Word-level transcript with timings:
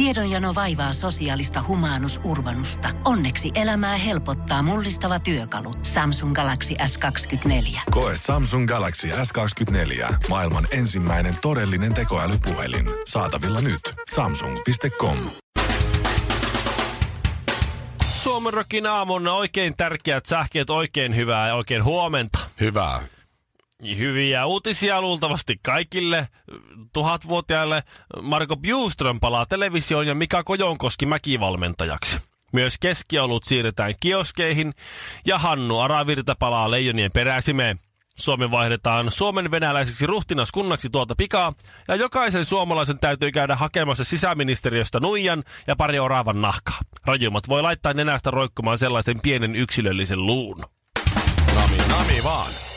Tiedonjano 0.00 0.54
vaivaa 0.54 0.92
sosiaalista 0.92 1.64
humanus 1.68 2.20
urbanusta. 2.24 2.88
Onneksi 3.04 3.50
elämää 3.54 3.96
helpottaa 3.96 4.62
mullistava 4.62 5.20
työkalu. 5.20 5.74
Samsung 5.82 6.34
Galaxy 6.34 6.74
S24. 6.74 7.80
Koe 7.90 8.12
Samsung 8.16 8.68
Galaxy 8.68 9.08
S24. 9.08 10.14
Maailman 10.28 10.66
ensimmäinen 10.70 11.34
todellinen 11.42 11.94
tekoälypuhelin. 11.94 12.86
Saatavilla 13.06 13.60
nyt. 13.60 13.80
Samsung.com. 14.14 15.16
Suomen 18.04 18.86
aamun 18.90 19.28
oikein 19.28 19.76
tärkeät 19.76 20.26
sähkeet, 20.26 20.70
oikein 20.70 21.16
hyvää 21.16 21.48
ja 21.48 21.54
oikein 21.54 21.84
huomenta. 21.84 22.38
Hyvää. 22.60 23.02
Hyviä 23.82 24.46
uutisia 24.46 25.00
luultavasti 25.00 25.56
kaikille 25.62 26.28
tuhatvuotiaille. 26.92 27.82
Marko 28.22 28.56
Bjuström 28.56 29.20
palaa 29.20 29.46
televisioon 29.46 30.06
ja 30.06 30.14
Mika 30.14 30.44
Kojonkoski 30.44 31.06
mäkivalmentajaksi. 31.06 32.18
Myös 32.52 32.78
keskiolut 32.80 33.44
siirretään 33.44 33.94
kioskeihin 34.00 34.72
ja 35.26 35.38
Hannu 35.38 35.78
Aravirta 35.78 36.34
palaa 36.38 36.70
leijonien 36.70 37.10
peräsimeen. 37.14 37.78
Suomi 38.16 38.50
vaihdetaan 38.50 39.10
Suomen 39.10 39.50
venäläiseksi 39.50 40.06
ruhtinaskunnaksi 40.06 40.90
tuolta 40.90 41.14
pikaa, 41.14 41.52
ja 41.88 41.94
jokaisen 41.94 42.44
suomalaisen 42.44 42.98
täytyy 42.98 43.32
käydä 43.32 43.56
hakemassa 43.56 44.04
sisäministeriöstä 44.04 45.00
nuijan 45.00 45.44
ja 45.66 45.76
pari 45.76 45.98
oravan 45.98 46.40
nahkaa. 46.40 46.78
Rajummat 47.06 47.48
voi 47.48 47.62
laittaa 47.62 47.94
nenästä 47.94 48.30
roikkumaan 48.30 48.78
sellaisen 48.78 49.20
pienen 49.22 49.56
yksilöllisen 49.56 50.26
luun. 50.26 50.64
Nami, 51.54 51.76
nami 51.88 52.24
vaan. 52.24 52.69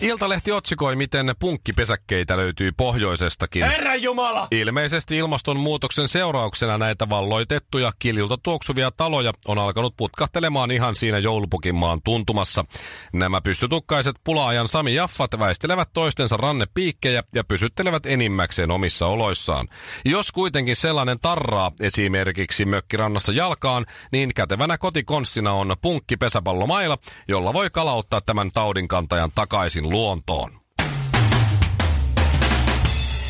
Iltalehti 0.00 0.52
otsikoi, 0.52 0.96
miten 0.96 1.34
punkkipesäkkeitä 1.38 2.36
löytyy 2.36 2.72
pohjoisestakin. 2.72 3.64
Herra 3.64 3.94
Jumala! 3.94 4.48
Ilmeisesti 4.50 5.16
ilmastonmuutoksen 5.16 6.08
seurauksena 6.08 6.78
näitä 6.78 7.08
valloitettuja 7.08 7.92
kiljulta 7.98 8.38
tuoksuvia 8.42 8.90
taloja 8.90 9.32
on 9.48 9.58
alkanut 9.58 9.96
putkahtelemaan 9.96 10.70
ihan 10.70 10.96
siinä 10.96 11.18
joulupukinmaan 11.18 12.00
tuntumassa. 12.04 12.64
Nämä 13.12 13.40
pystytukkaiset 13.40 14.16
pulaajan 14.24 14.68
Sami 14.68 14.94
Jaffat 14.94 15.38
väistelevät 15.38 15.88
toistensa 15.92 16.36
rannepiikkejä 16.36 17.22
ja 17.34 17.44
pysyttelevät 17.44 18.06
enimmäkseen 18.06 18.70
omissa 18.70 19.06
oloissaan. 19.06 19.68
Jos 20.04 20.32
kuitenkin 20.32 20.76
sellainen 20.76 21.20
tarraa 21.22 21.72
esimerkiksi 21.80 22.64
mökkirannassa 22.64 23.32
jalkaan, 23.32 23.86
niin 24.12 24.34
kätevänä 24.34 24.78
kotikonstina 24.78 25.52
on 25.52 25.76
punkkipesäpallomaila, 25.82 26.98
jolla 27.28 27.52
voi 27.52 27.70
kalauttaa 27.70 28.20
tämän 28.20 28.50
taudinkantajan 28.54 29.30
takaisin 29.34 29.89
luontoon. 29.90 30.60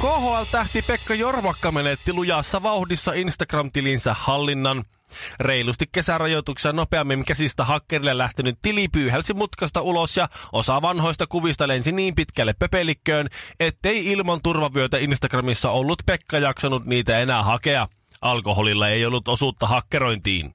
KHL-tähti 0.01 0.83
Pekka 0.83 1.15
Jormakka 1.15 1.73
menetti 1.73 2.13
lujassa 2.13 2.63
vauhdissa 2.63 3.13
Instagram-tilinsä 3.13 4.15
hallinnan. 4.19 4.85
Reilusti 5.41 5.85
kesärajoituksia 5.93 6.73
nopeammin 6.73 7.25
käsistä 7.25 7.65
hakkerille 7.65 8.19
lähtenyt 8.19 8.59
tili 8.63 8.89
pyyhälsi 8.89 9.35
mutkasta 9.35 9.81
ulos 9.81 10.17
ja 10.17 10.29
osa 10.53 10.83
vanhoista 10.83 11.27
kuvista 11.27 11.69
lensi 11.69 11.93
niin 11.93 12.15
pitkälle 12.15 12.55
pöpelikköön, 12.59 13.29
ettei 13.61 14.07
ilman 14.07 14.41
turvavyötä 14.43 14.99
Instagramissa 14.99 15.71
ollut 15.71 16.03
Pekka 16.07 16.39
jaksanut 16.39 16.85
niitä 16.85 17.19
enää 17.19 17.43
hakea. 17.43 17.89
Alkoholilla 18.23 18.89
ei 18.89 19.07
ollut 19.07 19.29
osuutta 19.29 19.67
hakkerointiin. 19.67 20.55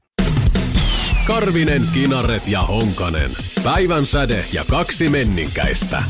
Karvinen, 1.27 1.81
Kinaret 1.93 2.47
ja 2.47 2.61
Honkanen. 2.61 3.31
Päivän 3.63 4.05
säde 4.05 4.45
ja 4.53 4.65
kaksi 4.69 5.09
menninkäistä. 5.09 6.03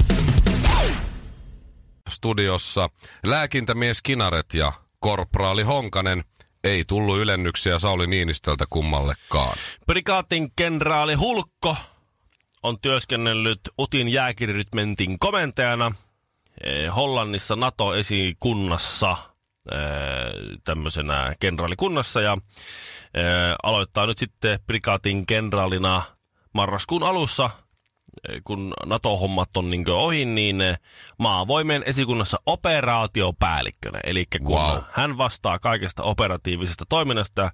Studiossa 2.10 2.90
lääkintämies 3.26 4.02
Kinaret 4.02 4.54
ja 4.54 4.74
korporaali 5.00 5.64
Honkanen 5.64 6.24
ei 6.64 6.86
tullut 6.86 7.18
ylennyksiä 7.18 7.80
Sauli 7.80 8.08
Niinistöltä 8.08 8.66
kummallekaan. 8.70 9.58
Prikaatin 9.86 10.52
kenraali 10.56 11.14
Hulkko 11.14 11.76
on 12.64 12.80
työskennellyt 12.82 13.60
Utin 13.80 14.08
jääkirirytmentin 14.08 15.20
komentajana 15.20 15.92
eh, 16.64 16.96
Hollannissa 16.96 17.56
NATO-esikunnassa 17.56 19.18
tämmöisenä 20.64 21.34
kenraalikunnassa 21.40 22.22
ja 22.22 22.38
eh, 23.14 23.24
aloittaa 23.64 24.06
nyt 24.08 24.18
sitten 24.18 24.60
prikaatin 24.68 25.26
kenraalina 25.26 26.02
marraskuun 26.54 27.04
alussa 27.04 27.50
eh, 28.30 28.42
kun 28.44 28.74
NATO-hommat 28.86 29.58
on 29.58 29.70
niin 29.70 29.90
ohi, 29.90 30.26
niin 30.26 30.58
maavoimien 31.20 31.84
esikunnassa 31.86 32.38
operaatiopäällikkönä. 32.46 34.00
Eli 34.04 34.26
kun 34.42 34.56
Wow. 34.58 34.82
hän 34.92 35.18
vastaa 35.18 35.60
kaikesta 35.60 36.04
operatiivisesta 36.04 36.86
toiminnasta, 36.90 37.52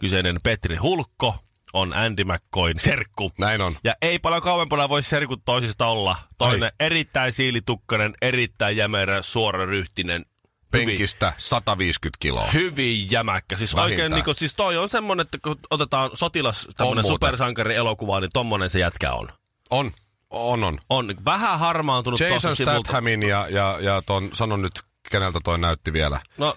kyseinen 0.00 0.38
Petri 0.42 0.76
Hulkko 0.76 1.34
on 1.72 1.92
Andy 1.96 2.24
McCoyn 2.24 2.78
serkku. 2.78 3.30
Näin 3.38 3.60
on. 3.60 3.76
Ja 3.84 3.94
ei 4.02 4.18
paljon 4.18 4.42
kauempana 4.42 4.88
voi 4.88 5.02
serkut 5.02 5.42
toisista 5.44 5.86
olla. 5.86 6.16
Toinen 6.38 6.62
Ai. 6.62 6.70
erittäin 6.80 7.32
siilitukkainen, 7.32 8.14
erittäin 8.22 8.76
jämerä, 8.76 9.22
suoraryhtinen. 9.22 10.24
Penkistä 10.70 11.32
150 11.38 12.16
kiloa. 12.20 12.46
Hyvin 12.46 13.10
jämäkkä. 13.10 13.56
Siis 13.56 13.76
Vähintään. 13.76 13.92
oikein 13.92 14.12
niinku, 14.12 14.34
siis 14.34 14.54
toi 14.54 14.76
on 14.76 14.88
semmonen, 14.88 15.24
että 15.24 15.38
kun 15.42 15.58
otetaan 15.70 16.10
sotilas, 16.14 16.68
tämmönen 16.76 17.04
supersankari 17.04 17.74
elokuva, 17.74 18.20
niin 18.20 18.30
tommonen 18.34 18.70
se 18.70 18.78
jätkä 18.78 19.12
on. 19.12 19.28
On, 19.70 19.92
on, 20.30 20.64
on. 20.64 20.78
On 20.90 21.14
vähän 21.24 21.58
harmaantunut 21.58 22.20
Jason. 22.20 22.56
Stathamin 22.56 23.22
ja, 23.22 23.46
ja, 23.50 23.78
ja 23.80 24.02
ton, 24.06 24.30
sanon 24.32 24.62
nyt, 24.62 24.82
keneltä 25.10 25.40
toi 25.44 25.58
näytti 25.58 25.92
vielä. 25.92 26.20
No, 26.38 26.56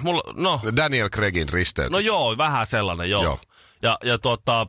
mulla, 0.00 0.34
no, 0.36 0.60
Daniel 0.76 1.10
Craigin 1.10 1.48
risteytys. 1.48 1.92
no 1.92 1.98
joo, 1.98 2.38
vähän 2.38 2.66
sellainen, 2.66 3.10
joo. 3.10 3.22
Joo. 3.22 3.40
Ja, 3.82 3.98
ja 4.04 4.18
tuota, 4.18 4.66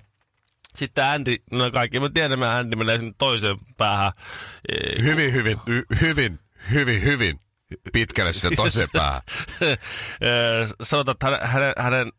sitten 0.75 1.05
Andy, 1.05 1.35
no 1.51 1.71
kaikki 1.71 1.99
me 1.99 2.09
tiedämme, 2.13 2.47
Andy 2.47 2.75
menee 2.75 2.97
sinne 2.97 3.13
toiseen 3.17 3.57
päähän. 3.77 4.11
Hyvin, 5.03 5.33
hyvin, 5.33 5.57
hy, 5.67 5.83
hyvin, 6.01 6.39
hyvin, 6.71 7.03
hyvin 7.03 7.39
pitkälle 7.93 8.33
sinne 8.33 8.55
toiseen 8.55 8.87
päähän. 8.93 9.21
Sanotaan, 10.83 11.13
että 11.13 11.25
hänen, 11.25 11.39
hänen, 11.47 11.73
hänen, 11.77 12.11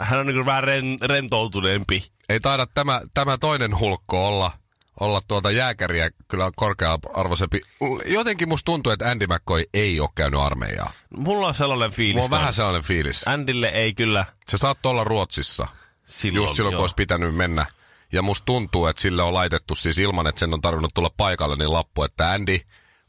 hän 0.00 0.18
on 0.20 0.26
niin 0.26 0.46
vähän 0.46 0.64
ren, 0.64 0.96
rentoutuneempi. 1.02 2.10
Ei 2.28 2.40
taida 2.40 2.66
tämä, 2.74 3.00
tämä 3.14 3.38
toinen 3.38 3.78
hulkko 3.78 4.28
olla, 4.28 4.52
olla 5.00 5.20
tuota 5.28 5.50
jääkäriä 5.50 6.10
kyllä 6.28 6.50
korkea-arvoisempi. 6.56 7.60
Jotenkin 8.06 8.48
musta 8.48 8.64
tuntuu, 8.64 8.92
että 8.92 9.10
Andy 9.10 9.26
McCoy 9.26 9.64
ei 9.74 10.00
ole 10.00 10.08
käynyt 10.14 10.40
armeijaa. 10.40 10.92
Mulla 11.16 11.46
on 11.46 11.54
sellainen 11.54 11.90
fiilis. 11.90 12.14
Mulla 12.14 12.36
on 12.36 12.40
vähän 12.40 12.54
sellainen 12.54 12.82
fiilis. 12.82 13.28
Andylle 13.28 13.68
ei 13.68 13.94
kyllä 13.94 14.24
Se 14.48 14.58
saattoi 14.58 14.90
olla 14.90 15.04
Ruotsissa. 15.04 15.68
silloin. 16.06 16.42
just 16.42 16.54
silloin, 16.54 16.72
joo. 16.72 16.78
kun 16.78 16.82
olisi 16.82 16.94
pitänyt 16.94 17.34
mennä. 17.34 17.66
Ja 18.12 18.22
musta 18.22 18.44
tuntuu, 18.44 18.86
että 18.86 19.02
sille 19.02 19.22
on 19.22 19.34
laitettu 19.34 19.74
siis 19.74 19.98
ilman, 19.98 20.26
että 20.26 20.38
sen 20.38 20.54
on 20.54 20.60
tarvinnut 20.60 20.94
tulla 20.94 21.10
paikalle, 21.16 21.56
niin 21.56 21.72
lappu, 21.72 22.02
että 22.02 22.30
Andy, 22.30 22.58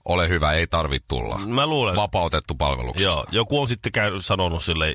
ole 0.05 0.29
hyvä, 0.29 0.53
ei 0.53 0.67
tarvitse 0.67 1.05
tulla. 1.07 1.39
Mä 1.39 1.67
luulen. 1.67 1.95
Vapautettu 1.95 2.55
palveluksesta. 2.55 3.09
Joo, 3.09 3.25
joku 3.31 3.61
on 3.61 3.67
sitten 3.67 3.91
käy, 3.91 4.21
sanonut 4.21 4.63
sille 4.63 4.93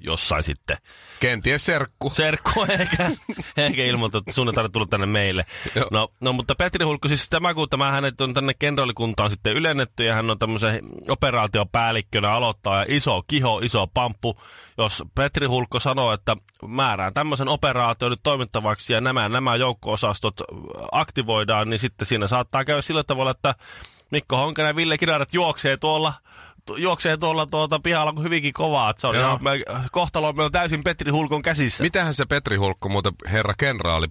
jossain 0.00 0.42
sitten. 0.42 0.76
Kenties 1.20 1.66
serkku. 1.66 2.10
Serkku 2.10 2.66
eikä, 2.78 3.10
eikä 3.56 3.84
ilmoittaa, 3.84 4.18
että 4.18 4.32
sun 4.32 4.48
ei 4.48 4.54
tarvitse 4.54 4.72
tulla 4.72 4.86
tänne 4.86 5.06
meille. 5.06 5.46
Joo. 5.74 5.88
No, 5.90 6.08
no, 6.20 6.32
mutta 6.32 6.54
Petri 6.54 6.84
Hulkko, 6.84 7.08
siis 7.08 7.28
tämä 7.30 7.54
kun 7.54 7.68
tämä 7.68 7.90
hänet 7.90 8.20
on 8.20 8.34
tänne 8.34 8.54
kenraalikuntaan 8.54 9.30
sitten 9.30 9.52
ylennetty 9.52 10.04
ja 10.04 10.14
hän 10.14 10.30
on 10.30 10.38
tämmöisen 10.38 10.80
operaatiopäällikkönä 11.08 12.32
aloittaa 12.32 12.78
ja 12.78 12.84
iso 12.88 13.22
kiho, 13.26 13.58
iso 13.58 13.86
pamppu. 13.86 14.40
Jos 14.78 15.02
Petri 15.14 15.46
Hulkko 15.46 15.80
sanoo, 15.80 16.12
että 16.12 16.36
määrään 16.66 17.14
tämmöisen 17.14 17.48
operaation 17.48 18.10
nyt 18.10 18.20
toimittavaksi 18.22 18.92
ja 18.92 19.00
nämä, 19.00 19.28
nämä 19.28 19.56
joukko-osastot 19.56 20.40
aktivoidaan, 20.92 21.70
niin 21.70 21.80
sitten 21.80 22.08
siinä 22.08 22.28
saattaa 22.28 22.64
käydä 22.64 22.82
sillä 22.82 23.04
tavalla, 23.04 23.30
että 23.30 23.54
Mikko 24.10 24.36
Honkanen 24.36 24.70
ja 24.70 24.76
Ville 24.76 24.98
Kinaret 24.98 25.34
juoksee 25.34 25.76
tuolla 25.76 26.12
tu- 26.66 26.76
juoksee 26.76 27.16
tuolla 27.16 27.46
tuota 27.46 27.80
pihalla 27.80 28.12
kuin 28.12 28.24
hyvinkin 28.24 28.52
kovaa. 28.52 28.90
että 28.90 29.00
Se 29.00 29.06
on 29.06 29.14
Joo. 29.14 29.24
ihan, 29.28 29.42
me, 29.44 29.50
kohtalo 29.92 30.34
on 30.38 30.52
täysin 30.52 30.82
Petri 30.84 31.10
Hulkon 31.10 31.42
käsissä. 31.42 31.84
Mitähän 31.84 32.14
se 32.14 32.24
Petri 32.26 32.56
Hulkko 32.56 32.88
muuten, 32.88 33.12
herra 33.32 33.54
kenraali, 33.58 34.06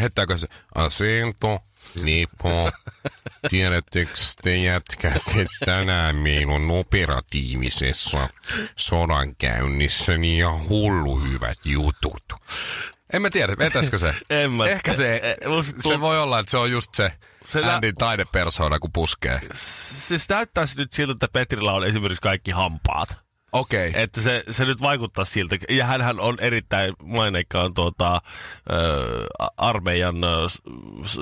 heittääkö 0.00 0.38
se 0.38 0.46
asinto, 0.74 1.58
nipo, 2.02 2.70
tiedättekö 3.50 4.12
te 4.42 4.56
jätkät, 4.56 5.16
että 5.16 5.46
tänään 5.64 6.16
meillä 6.16 6.54
on 6.54 6.70
operatiivisessa 6.70 8.28
sodankäynnissä 8.76 10.12
ja 10.38 10.58
hullu 10.68 11.18
hyvät 11.20 11.58
jutut. 11.64 12.22
En 13.12 13.22
mä 13.22 13.30
tiedä, 13.30 13.54
vetäisikö 13.58 13.98
se? 13.98 14.14
En 14.30 14.50
mä- 14.50 14.68
Ehkä 14.68 14.92
se, 14.92 15.16
e- 15.16 15.36
e- 15.40 15.48
musta 15.48 15.88
se 15.88 16.00
voi 16.00 16.18
olla, 16.20 16.38
että 16.38 16.50
se 16.50 16.58
on 16.58 16.70
just 16.70 16.94
se, 16.94 17.12
Se 17.46 17.52
se 17.52 17.60
nä- 17.60 17.74
Andin 17.74 17.94
taidepersona, 17.94 18.78
kun 18.78 18.90
puskee. 18.92 19.40
Siis 20.08 20.28
näyttäisi 20.28 20.76
nyt 20.78 20.92
siltä, 20.92 21.12
että 21.12 21.28
Petrillä 21.32 21.72
on 21.72 21.84
esimerkiksi 21.84 22.22
kaikki 22.22 22.50
hampaat. 22.50 23.26
Okei. 23.52 23.88
Okay. 23.88 24.02
Että 24.02 24.20
se, 24.20 24.44
se 24.50 24.64
nyt 24.64 24.80
vaikuttaa 24.80 25.24
siltä. 25.24 25.56
Ja 25.68 25.86
hänhän 25.86 26.20
on 26.20 26.36
erittäin 26.40 26.94
maineikkaan 27.02 27.74
tuota, 27.74 28.22
ö, 28.70 29.26
armeijan 29.56 30.24
ö, 30.24 30.28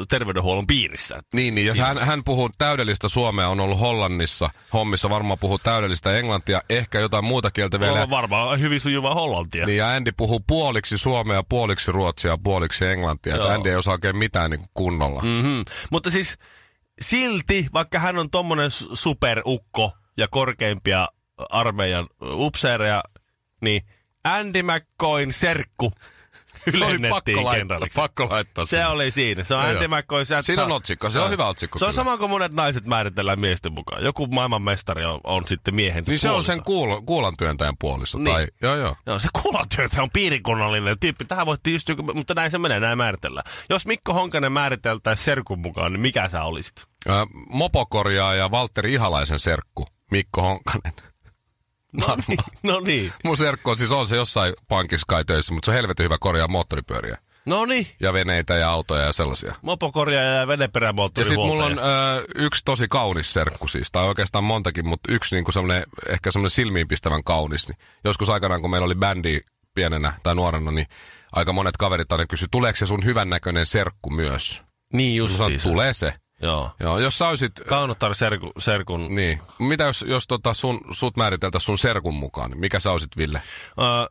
terveydenhuollon 0.08 0.66
piirissä. 0.66 1.20
Niin, 1.32 1.54
niin, 1.54 1.66
jos 1.66 1.78
hän, 1.78 1.98
hän 1.98 2.24
puhuu 2.24 2.50
täydellistä 2.58 3.08
suomea, 3.08 3.48
on 3.48 3.60
ollut 3.60 3.80
Hollannissa 3.80 4.50
hommissa, 4.72 5.10
varmaan 5.10 5.38
puhuu 5.38 5.58
täydellistä 5.58 6.18
englantia, 6.18 6.62
ehkä 6.70 7.00
jotain 7.00 7.24
muuta 7.24 7.50
kieltä 7.50 7.80
vielä. 7.80 8.02
On 8.02 8.10
varmaan 8.10 8.60
hyvin 8.60 8.80
sujuvaa 8.80 9.14
hollantia. 9.14 9.66
Niin, 9.66 9.78
ja 9.78 9.90
Andy 9.90 10.12
puhuu 10.16 10.40
puoliksi 10.46 10.98
suomea, 10.98 11.42
puoliksi 11.42 11.92
ruotsia, 11.92 12.38
puoliksi 12.38 12.84
englantia. 12.84 13.34
Että 13.34 13.46
Joo. 13.46 13.54
Andy 13.54 13.68
ei 13.68 13.76
osaa 13.76 13.94
oikein 13.94 14.16
mitään 14.16 14.50
niin 14.50 14.64
kunnolla. 14.74 15.22
Mm. 15.22 15.28
Mm-hmm. 15.28 15.64
Mutta 15.90 16.10
siis 16.10 16.38
silti, 17.00 17.66
vaikka 17.72 17.98
hän 17.98 18.18
on 18.18 18.30
tommonen 18.30 18.70
su- 18.70 18.90
superukko 18.94 19.92
ja 20.16 20.28
korkeimpia 20.28 21.08
armeijan 21.50 22.06
upseereja, 22.22 23.02
niin 23.60 23.82
Andy 24.24 24.62
McCoyn 24.62 25.32
serkku 25.32 25.92
Se 26.70 26.84
oli 26.84 26.94
ylennettiin 26.94 27.36
pakko 27.36 27.44
laittaa, 27.44 27.78
pakko 27.96 28.26
laittaa 28.30 28.64
Se 28.64 28.68
sinne. 28.68 28.86
oli 28.86 29.10
siinä. 29.10 29.44
Se 29.44 29.54
on 29.54 29.60
Andy. 29.60 29.88
McCoy. 29.88 30.24
Siinä 30.42 30.64
on 30.64 30.72
otsikko, 30.72 31.10
se 31.10 31.18
on 31.18 31.30
hyvä 31.30 31.46
otsikko 31.46 31.78
Se 31.78 31.84
on 31.84 31.94
sama 31.94 32.18
kuin 32.18 32.30
monet 32.30 32.52
naiset 32.52 32.86
määritellään 32.86 33.40
miesten 33.40 33.72
mukaan. 33.72 34.04
Joku 34.04 34.26
maailmanmestari 34.26 35.04
on, 35.04 35.20
on 35.24 35.44
sitten 35.48 35.74
miehensä 35.74 36.12
Niin 36.12 36.18
se 36.18 36.30
on 36.30 36.44
sen 36.44 36.62
kuul, 36.62 37.00
kuulan 37.00 37.36
työntäjän 37.36 37.74
puoliso. 37.80 38.18
Niin. 38.18 38.34
Tai, 38.34 38.46
joo, 38.62 38.76
joo. 38.76 38.96
Joo, 39.06 39.18
se 39.18 39.28
kuulatyötä 39.42 40.02
on 40.02 40.10
piirikunnallinen 40.10 40.98
tyyppi. 41.00 41.24
Tähän 41.24 41.46
voitti 41.46 41.72
just 41.72 41.88
joku, 41.88 42.02
mutta 42.02 42.34
näin 42.34 42.50
se 42.50 42.58
menee, 42.58 42.80
näin 42.80 42.98
määritellään. 42.98 43.50
Jos 43.70 43.86
Mikko 43.86 44.14
Honkanen 44.14 44.52
määriteltäisiin 44.52 45.24
serkun 45.24 45.58
mukaan, 45.58 45.92
niin 45.92 46.00
mikä 46.00 46.28
sä 46.28 46.42
olisit? 46.42 46.74
Ö, 47.08 47.12
mopokorjaa 47.48 48.34
ja 48.34 48.50
Valtteri 48.50 48.92
Ihalaisen 48.92 49.38
serkku, 49.38 49.86
Mikko 50.10 50.42
Honkanen. 50.42 50.92
No 51.94 52.16
niin. 52.28 52.38
No 52.62 52.80
niin. 52.80 53.12
Mun 53.24 53.36
serkku 53.36 53.70
on 53.70 53.78
siis 53.78 53.92
on 53.92 54.06
se 54.06 54.16
jossain 54.16 54.54
pankissa 54.68 55.04
kai 55.08 55.24
töissä, 55.24 55.54
mutta 55.54 55.66
se 55.66 55.70
on 55.70 55.74
helvetin 55.74 56.04
hyvä 56.04 56.16
korjaa 56.20 56.48
moottoripyöriä. 56.48 57.18
No 57.46 57.64
niin. 57.66 57.86
Ja 58.00 58.12
veneitä 58.12 58.54
ja 58.54 58.70
autoja 58.70 59.02
ja 59.02 59.12
sellaisia. 59.12 59.54
Mopokorjaaja 59.62 60.28
ja 60.30 60.34
Ja 60.40 60.46
veneperämoottori 60.46 61.28
sitten 61.28 61.46
mulla 61.46 61.64
on 61.64 61.78
ö, 61.78 61.82
yksi 62.34 62.62
tosi 62.64 62.88
kaunis 62.88 63.32
serkku 63.32 63.68
siis, 63.68 63.90
tai 63.92 64.04
oikeastaan 64.04 64.44
montakin, 64.44 64.88
mutta 64.88 65.12
yksi 65.12 65.36
niinku 65.36 65.52
semmonen, 65.52 65.84
ehkä 66.08 66.30
semmoinen 66.30 66.50
silmiinpistävän 66.50 67.24
kaunis. 67.24 67.68
Niin 67.68 67.78
joskus 68.04 68.30
aikanaan, 68.30 68.60
kun 68.60 68.70
meillä 68.70 68.86
oli 68.86 68.94
bändi 68.94 69.40
pienenä 69.74 70.12
tai 70.22 70.34
nuorena, 70.34 70.70
niin 70.70 70.86
aika 71.32 71.52
monet 71.52 71.76
kaverit 71.76 72.12
aina 72.12 72.26
kysyi, 72.26 72.48
tuleeko 72.50 72.76
se 72.76 72.86
sun 72.86 73.04
hyvännäköinen 73.04 73.66
serkku 73.66 74.10
myös? 74.10 74.62
Niin 74.92 75.28
sanoin, 75.28 75.52
justiin. 75.52 75.72
tulee 75.72 75.92
se. 75.94 76.14
Joo. 76.44 76.70
Joo, 76.80 76.98
jos 76.98 77.18
sä 77.18 77.28
olisit... 77.28 77.52
Kaunottar 77.68 78.14
serku, 78.14 78.52
serkun. 78.58 79.14
Niin. 79.14 79.40
Mitä 79.58 79.84
jos, 79.84 80.04
jos 80.08 80.26
tota 80.26 80.54
sun, 80.54 80.80
sut 80.90 81.16
määriteltäisiin 81.16 81.66
sun 81.66 81.78
serkun 81.78 82.14
mukaan, 82.14 82.50
niin 82.50 82.60
mikä 82.60 82.80
sä 82.80 82.90
olisit, 82.90 83.16
Ville? 83.16 83.42
Ö, 83.78 84.10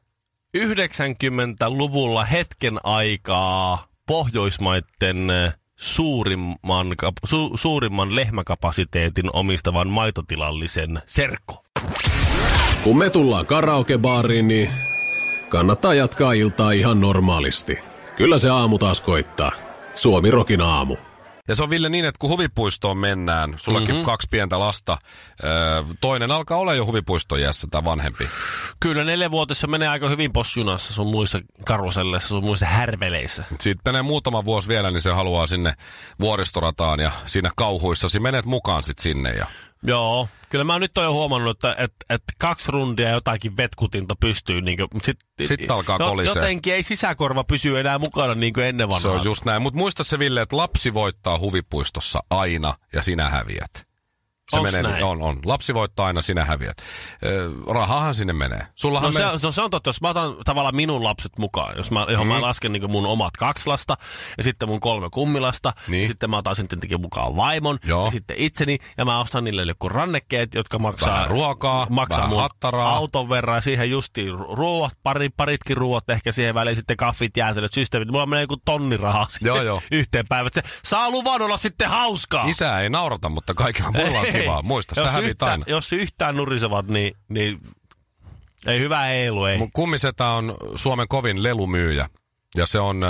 90-luvulla 0.57 2.25
hetken 2.25 2.80
aikaa 2.83 3.88
Pohjoismaiden 4.07 5.31
suurimman, 5.75 6.88
su, 7.25 7.51
suurimman 7.56 8.15
lehmäkapasiteetin 8.15 9.30
omistavan 9.35 9.88
maitotilallisen 9.88 11.01
serkku. 11.07 11.65
Kun 12.83 12.97
me 12.97 13.09
tullaan 13.09 13.45
karaokebaariin, 13.45 14.47
niin 14.47 14.71
kannattaa 15.50 15.94
jatkaa 15.94 16.33
iltaa 16.33 16.71
ihan 16.71 17.01
normaalisti. 17.01 17.77
Kyllä 18.15 18.38
se 18.38 18.50
aamu 18.50 18.77
taas 18.77 19.01
koittaa. 19.01 19.51
Suomi 19.94 20.31
Rokin 20.31 20.62
aamu. 20.62 20.97
Ja 21.48 21.56
se 21.56 21.63
on 21.63 21.69
Ville 21.69 21.90
niin, 21.90 22.06
että 22.06 22.19
kun 22.19 22.30
huvipuistoon 22.30 22.98
mennään, 22.98 23.56
sullakin 23.57 23.90
mm-hmm. 23.90 24.06
kaksi 24.06 24.28
pientä 24.31 24.60
lasta, 24.60 24.98
toinen 26.01 26.31
alkaa 26.31 26.57
olla 26.57 26.74
jo 26.74 26.86
huvipuistojässä 26.86 27.68
tai 27.72 27.84
vanhempi. 27.84 28.30
Kyllä 28.80 29.04
neljävuotisessa 29.04 29.68
menee 29.68 29.88
aika 29.88 30.10
hyvin 30.10 30.34
posjunassa 30.34 30.94
sun 30.94 31.07
muissa 31.07 31.40
karuselleissa, 31.66 32.28
sun 32.28 32.44
muissa 32.44 32.66
härveleissä. 32.66 33.44
Siitä 33.60 33.81
menee 33.86 34.01
muutama 34.01 34.45
vuosi 34.45 34.68
vielä, 34.68 34.92
niin 34.92 35.01
se 35.01 35.12
haluaa 35.12 35.48
sinne 35.48 35.74
vuoristorataan 36.19 37.00
ja 37.00 37.12
siinä 37.25 37.51
kauhuissasi 37.56 38.19
menet 38.19 38.45
mukaan 38.45 38.84
sit 38.84 39.00
sinne. 39.00 39.30
Ja... 39.30 39.48
Joo, 39.88 40.27
kyllä 40.50 40.63
mä 40.63 40.80
nyt 40.80 40.97
oon 40.97 41.06
jo 41.06 41.13
huomannut, 41.13 41.57
että 41.57 41.83
et, 41.83 41.94
et 42.09 42.24
kaksi 42.38 42.71
rundia 42.71 43.09
jotakin 43.09 43.57
vetkutinta 43.57 44.15
pystyy. 44.19 44.62
Niin 44.62 44.77
kuin, 44.77 45.03
sit, 45.03 45.19
Sitten 45.45 45.71
alkaa 45.71 45.97
kolisee. 45.97 46.41
Jotenkin 46.41 46.74
ei 46.74 46.83
sisäkorva 46.83 47.44
pysy 47.44 47.80
enää 47.80 48.00
mukana 48.00 48.35
niin 48.35 48.53
kuin 48.53 48.65
ennen 48.65 48.88
Se 48.88 48.89
vanhaa. 48.94 49.19
on 49.19 49.25
just 49.25 49.45
näin. 49.45 49.62
Mutta 49.62 49.77
muista 49.77 50.03
se 50.03 50.19
Ville, 50.19 50.41
että 50.41 50.57
lapsi 50.57 50.94
voittaa 50.94 51.39
huvipuistossa 51.39 52.24
aina 52.30 52.75
ja 52.94 53.01
sinä 53.01 53.30
häviät. 53.30 53.93
Se 54.54 54.60
Onks 54.60 54.72
menee, 54.72 54.92
näin? 54.92 55.04
on, 55.04 55.22
on. 55.22 55.40
Lapsi 55.46 55.74
voittaa 55.74 56.06
aina, 56.06 56.22
sinä 56.22 56.46
häviät. 56.46 56.78
Ö, 57.26 57.50
rahahan 57.74 58.16
sinne 58.16 58.34
menee. 58.34 58.68
Sullahan 58.76 59.08
No 59.08 59.12
se, 59.12 59.20
menee... 59.24 59.38
se, 59.38 59.52
se 59.52 59.62
on 59.62 59.72
totta, 59.72 59.90
jos 59.90 60.02
mä 60.02 60.10
otan 60.10 60.36
tavallaan 60.46 60.76
minun 60.76 61.04
lapset 61.04 61.32
mukaan, 61.40 61.74
jos 61.78 61.92
mä, 61.92 62.06
johon 62.10 62.28
mm. 62.28 62.34
mä 62.34 62.42
lasken 62.42 62.72
niin 62.72 62.92
mun 62.92 63.06
omat 63.06 63.38
kaksi 63.38 63.68
lasta 63.68 63.96
ja 64.38 64.44
sitten 64.44 64.70
mun 64.70 64.80
kolme 64.80 65.10
kummilasta, 65.10 65.74
Niin. 65.88 66.02
ja 66.02 66.08
sitten 66.08 66.30
mä 66.30 66.38
otan 66.38 66.56
sitten 66.56 66.80
tietenkin 66.80 67.02
mukaan 67.02 67.36
vaimon 67.36 67.80
Joo. 67.86 68.06
ja 68.06 68.12
sitten 68.12 68.36
itseni 68.40 68.78
ja 68.98 69.06
mä 69.06 69.20
ostan 69.20 69.44
niille 69.44 69.64
joku 69.64 69.90
rannekkeet, 69.90 70.54
jotka 70.54 70.80
maksaa, 70.80 71.14
Vähän 71.14 71.28
ruokaa, 71.30 71.88
maksaa 71.90 72.18
vähän 72.18 72.30
mun 72.30 72.42
hattaraa. 72.42 72.96
auton 72.96 73.30
verran 73.30 73.58
ja 73.58 73.62
siihen 73.62 73.90
justiin 73.92 74.34
ru- 74.34 74.56
ruoat, 74.56 74.94
pari, 75.04 75.30
paritkin 75.30 75.78
ruoat 75.78 76.10
ehkä 76.10 76.32
siihen 76.32 76.54
väliin, 76.56 76.76
sitten 76.76 76.98
kaffit, 76.98 77.38
jäätelöt, 77.38 77.74
systeemit. 77.74 78.12
Mulla 78.12 78.26
menee 78.26 78.44
joku 78.44 78.58
tonni 78.66 78.98
rahaa 78.98 79.26
siihen 79.30 79.48
Joo, 79.48 79.62
joo. 79.62 79.82
yhteen 79.92 80.28
päivään. 80.28 80.52
Se 80.54 80.62
saa 80.84 81.10
luvan 81.12 81.42
olla 81.42 81.58
sitten 81.58 81.90
hauskaa. 81.90 82.46
Isä 82.46 82.80
ei 82.80 82.90
naurata, 82.90 83.30
mutta 83.30 83.54
kaikilla 83.54 83.92
muilla 83.92 84.20
on 84.20 84.26
Ei. 84.44 84.48
kivaa. 84.48 84.62
Muista, 84.62 84.95
sä 84.95 85.01
jos 85.01 85.12
hävit 85.12 85.30
yhtään, 85.30 85.51
aina. 85.51 85.66
Jos 85.68 85.94
yhtään 85.94 86.38
nurisevat, 86.38 86.88
niin, 86.88 87.16
niin 87.30 87.60
ei 88.68 88.80
hyvä 88.80 89.01
heilu, 89.01 89.45
ei. 89.45 89.57
Mun 89.57 89.72
kummisetä 89.74 90.28
on 90.28 90.57
Suomen 90.75 91.07
kovin 91.07 91.44
lelumyyjä. 91.44 92.10
Ja 92.56 92.66
se 92.66 92.80
on, 92.80 93.01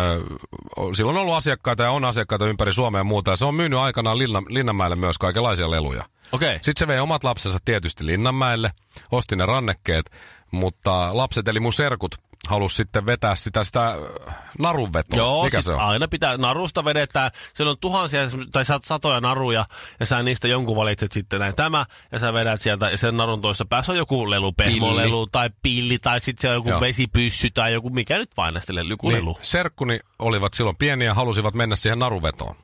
silloin 0.93 1.17
on 1.17 1.21
ollut 1.21 1.35
asiakkaita 1.35 1.83
ja 1.83 1.91
on 1.91 2.05
asiakkaita 2.05 2.45
ympäri 2.45 2.73
Suomea 2.73 2.99
ja 2.99 3.03
muuta. 3.03 3.31
Ja 3.31 3.37
se 3.37 3.45
on 3.45 3.55
myynyt 3.55 3.79
aikanaan 3.79 4.17
Linna, 4.17 4.43
Linnanmäelle 4.49 4.95
myös 4.95 5.17
kaikenlaisia 5.17 5.71
leluja. 5.71 6.05
Okei. 6.31 6.47
Okay. 6.47 6.59
Sitten 6.61 6.79
se 6.79 6.87
vei 6.87 6.99
omat 6.99 7.23
lapsensa 7.23 7.59
tietysti 7.65 8.05
Linnanmäelle, 8.05 8.71
osti 9.11 9.35
ne 9.35 9.45
rannekkeet, 9.45 10.11
mutta 10.51 11.17
lapset 11.17 11.47
eli 11.47 11.59
mun 11.59 11.73
serkut 11.73 12.15
halusi 12.47 12.75
sitten 12.75 13.05
vetää 13.05 13.35
sitä, 13.35 13.63
sitä 13.63 13.87
äh, 14.27 14.35
narunvetoa. 14.59 15.17
Joo, 15.17 15.43
Mikä 15.43 15.61
se 15.61 15.71
on? 15.71 15.79
aina 15.79 16.07
pitää, 16.07 16.37
narusta 16.37 16.85
vedetään, 16.85 17.31
siellä 17.53 17.71
on 17.71 17.77
tuhansia 17.81 18.21
tai 18.51 18.63
sat- 18.63 18.85
satoja 18.85 19.21
naruja, 19.21 19.65
ja 19.99 20.05
sä 20.05 20.23
niistä 20.23 20.47
jonkun 20.47 20.75
valitset 20.75 21.11
sitten 21.11 21.39
näin 21.39 21.55
tämä, 21.55 21.85
ja 22.11 22.19
sä 22.19 22.33
vedät 22.33 22.61
sieltä, 22.61 22.89
ja 22.89 22.97
sen 22.97 23.17
narun 23.17 23.41
toisessa 23.41 23.65
päässä 23.65 23.91
on 23.91 23.97
joku 23.97 24.29
lelu, 24.29 24.51
pehmolelu 24.51 25.27
tai 25.27 25.49
pilli, 25.63 25.97
tai 26.01 26.21
sitten 26.21 26.41
se 26.41 26.49
on 26.49 26.55
joku 26.55 26.69
Joo. 26.69 26.81
vesipyssy, 26.81 27.49
tai 27.53 27.73
joku, 27.73 27.89
mikä 27.89 28.17
nyt 28.17 28.37
vain 28.37 28.53
näistä 28.53 28.75
lelu. 28.75 28.95
Niin, 29.03 29.35
serkkuni 29.41 29.99
olivat 30.19 30.53
silloin 30.53 30.77
pieniä 30.77 31.07
ja 31.07 31.13
halusivat 31.13 31.53
mennä 31.53 31.75
siihen 31.75 31.99
naruvetoon. 31.99 32.55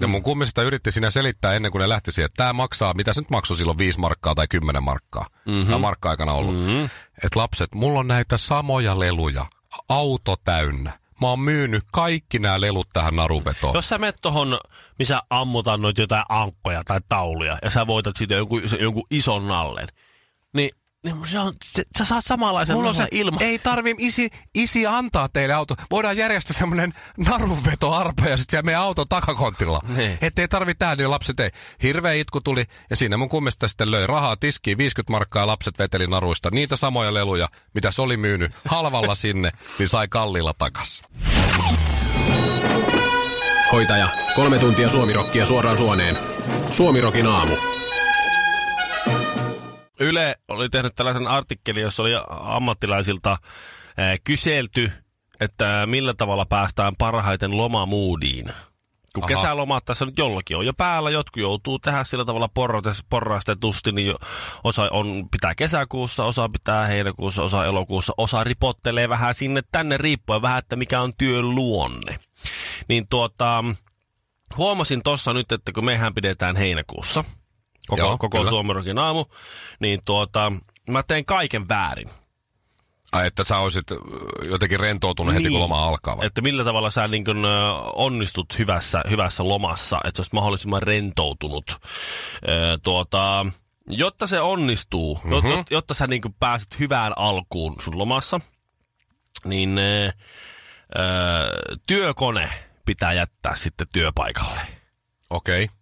Ja 0.00 0.06
Mm. 0.06 0.10
mun 0.10 0.22
kummisesta 0.22 0.62
yritti 0.62 0.90
siinä 0.90 1.10
selittää 1.10 1.54
ennen 1.54 1.72
kuin 1.72 1.80
ne 1.80 1.88
lähti 1.88 2.12
siihen, 2.12 2.26
että 2.26 2.36
tämä 2.36 2.52
maksaa, 2.52 2.94
mitä 2.94 3.12
se 3.12 3.20
nyt 3.20 3.30
maksoi 3.30 3.56
silloin, 3.56 3.78
5 3.78 4.00
markkaa 4.00 4.34
tai 4.34 4.48
10 4.48 4.82
markkaa. 4.82 5.26
Mm-hmm. 5.46 5.66
Tämä 5.66 5.78
markka-aikana 5.78 6.32
ollut. 6.32 6.54
Mm-hmm. 6.54 6.84
Että 7.24 7.40
lapset, 7.40 7.74
mulla 7.74 8.00
on 8.00 8.08
näitä 8.08 8.36
samoja 8.36 8.98
leluja, 8.98 9.46
auto 9.88 10.36
täynnä. 10.44 10.92
Mä 11.20 11.28
oon 11.28 11.40
myynyt 11.40 11.84
kaikki 11.92 12.38
nämä 12.38 12.60
lelut 12.60 12.88
tähän 12.92 13.16
naruvetoon. 13.16 13.74
Jos 13.74 13.88
sä 13.88 13.98
menet 13.98 14.16
tohon, 14.22 14.58
missä 14.98 15.20
ammutaan 15.30 15.82
noita 15.82 16.00
jotain 16.00 16.24
ankkoja 16.28 16.84
tai 16.84 17.00
tauluja, 17.08 17.58
ja 17.62 17.70
sä 17.70 17.86
voitat 17.86 18.16
siitä 18.16 18.34
jonkun, 18.34 18.62
jonkun 18.80 19.06
ison 19.10 19.48
nallen, 19.48 19.88
niin, 21.02 21.16
se 21.28 21.38
on, 21.38 21.52
se, 21.64 21.82
sä 21.98 22.04
saat 22.04 22.24
samanlaisen 22.24 22.76
Mulla 22.76 22.88
on 22.88 22.94
se, 22.94 23.06
ilma. 23.10 23.40
ei 23.40 23.58
tarvi 23.58 23.94
isi, 23.98 24.30
isi 24.54 24.86
antaa 24.86 25.28
teille 25.28 25.54
auto. 25.54 25.74
Voidaan 25.90 26.16
järjestää 26.16 26.56
semmoinen 26.58 26.94
narunvetoarpa 27.16 28.24
ja 28.24 28.36
sitten 28.36 28.64
meidän 28.64 28.82
auton 28.82 29.08
takakontilla. 29.08 29.80
Niin. 29.96 30.18
Ettei 30.20 30.48
tarvi 30.48 30.74
tähän, 30.74 30.98
niin 30.98 31.10
lapset 31.10 31.40
ei. 31.40 31.50
Hirveä 31.82 32.12
itku 32.12 32.40
tuli 32.40 32.64
ja 32.90 32.96
siinä 32.96 33.16
mun 33.16 33.28
kummista 33.28 33.68
sitten 33.68 33.90
löi 33.90 34.06
rahaa 34.06 34.36
tiskiin 34.36 34.78
50 34.78 35.12
markkaa 35.12 35.42
ja 35.42 35.46
lapset 35.46 35.78
veteli 35.78 36.06
naruista. 36.06 36.50
Niitä 36.52 36.76
samoja 36.76 37.14
leluja, 37.14 37.48
mitä 37.74 37.92
se 37.92 38.02
oli 38.02 38.16
myynyt 38.16 38.52
halvalla 38.68 39.14
sinne, 39.14 39.52
niin 39.78 39.88
sai 39.88 40.08
kalliilla 40.08 40.54
takas. 40.54 41.02
Hoitaja, 43.72 44.08
kolme 44.34 44.58
tuntia 44.58 44.90
suomirokkia 44.90 45.46
suoraan 45.46 45.78
suoneen. 45.78 46.18
Suomirokin 46.70 47.26
aamu. 47.26 47.56
Yle 50.02 50.36
oli 50.48 50.68
tehnyt 50.68 50.94
tällaisen 50.94 51.26
artikkelin, 51.26 51.82
jossa 51.82 52.02
oli 52.02 52.12
ammattilaisilta 52.28 53.36
eh, 53.98 54.20
kyselty, 54.24 54.92
että 55.40 55.86
millä 55.86 56.14
tavalla 56.14 56.46
päästään 56.46 56.96
parhaiten 56.98 57.56
lomamuudiin. 57.56 58.52
Kun 59.14 59.24
Aha. 59.24 59.28
kesälomat 59.28 59.84
tässä 59.84 60.04
nyt 60.04 60.18
jollakin 60.18 60.56
on 60.56 60.66
jo 60.66 60.72
päällä, 60.74 61.10
jotkut 61.10 61.40
joutuu 61.40 61.78
tehdä 61.78 62.04
sillä 62.04 62.24
tavalla 62.24 62.48
porrastetusti, 63.10 63.92
niin 63.92 64.14
osa 64.64 64.88
on, 64.90 65.28
pitää 65.30 65.54
kesäkuussa, 65.54 66.24
osa 66.24 66.48
pitää 66.48 66.86
heinäkuussa, 66.86 67.42
osa 67.42 67.64
elokuussa, 67.64 68.12
osa 68.16 68.44
ripottelee 68.44 69.08
vähän 69.08 69.34
sinne 69.34 69.60
tänne 69.72 69.96
riippuen 69.96 70.42
vähän, 70.42 70.58
että 70.58 70.76
mikä 70.76 71.00
on 71.00 71.12
työn 71.18 71.54
luonne. 71.54 72.18
Niin 72.88 73.08
tuota, 73.08 73.64
huomasin 74.56 75.02
tuossa 75.02 75.32
nyt, 75.32 75.52
että 75.52 75.72
kun 75.72 75.84
mehän 75.84 76.14
pidetään 76.14 76.56
heinäkuussa, 76.56 77.24
koko, 77.86 78.00
Joo, 78.00 78.18
koko 78.18 78.38
kyllä. 78.38 78.50
Suomerokin 78.50 78.98
aamu, 78.98 79.24
niin 79.80 80.00
tuota, 80.04 80.52
mä 80.90 81.02
teen 81.02 81.24
kaiken 81.24 81.68
väärin. 81.68 82.10
Ai, 83.12 83.26
että 83.26 83.44
sä 83.44 83.58
olisit 83.58 83.86
jotenkin 84.48 84.80
rentoutunut 84.80 85.34
heti, 85.34 85.48
kun 85.48 85.60
loma 85.60 85.88
alkaa 85.88 86.16
vai? 86.16 86.26
Että 86.26 86.40
millä 86.40 86.64
tavalla 86.64 86.90
sä 86.90 87.08
niin 87.08 87.24
kun, 87.24 87.46
onnistut 87.94 88.58
hyvässä, 88.58 89.02
hyvässä 89.10 89.48
lomassa, 89.48 90.00
että 90.04 90.16
sä 90.16 90.20
olisit 90.20 90.32
mahdollisimman 90.32 90.82
rentoutunut. 90.82 91.76
Ö, 92.48 92.78
tuota, 92.82 93.46
jotta 93.86 94.26
se 94.26 94.40
onnistuu, 94.40 95.20
mm-hmm. 95.24 95.50
jotta, 95.50 95.74
jotta 95.74 95.94
sä 95.94 96.06
niin 96.06 96.22
pääset 96.38 96.78
hyvään 96.78 97.12
alkuun 97.16 97.76
sun 97.80 97.98
lomassa, 97.98 98.40
niin 99.44 99.78
ö, 99.78 100.06
ö, 100.06 100.12
työkone 101.86 102.50
pitää 102.84 103.12
jättää 103.12 103.56
sitten 103.56 103.86
työpaikalle. 103.92 104.60
Okei. 105.30 105.64
Okay. 105.64 105.81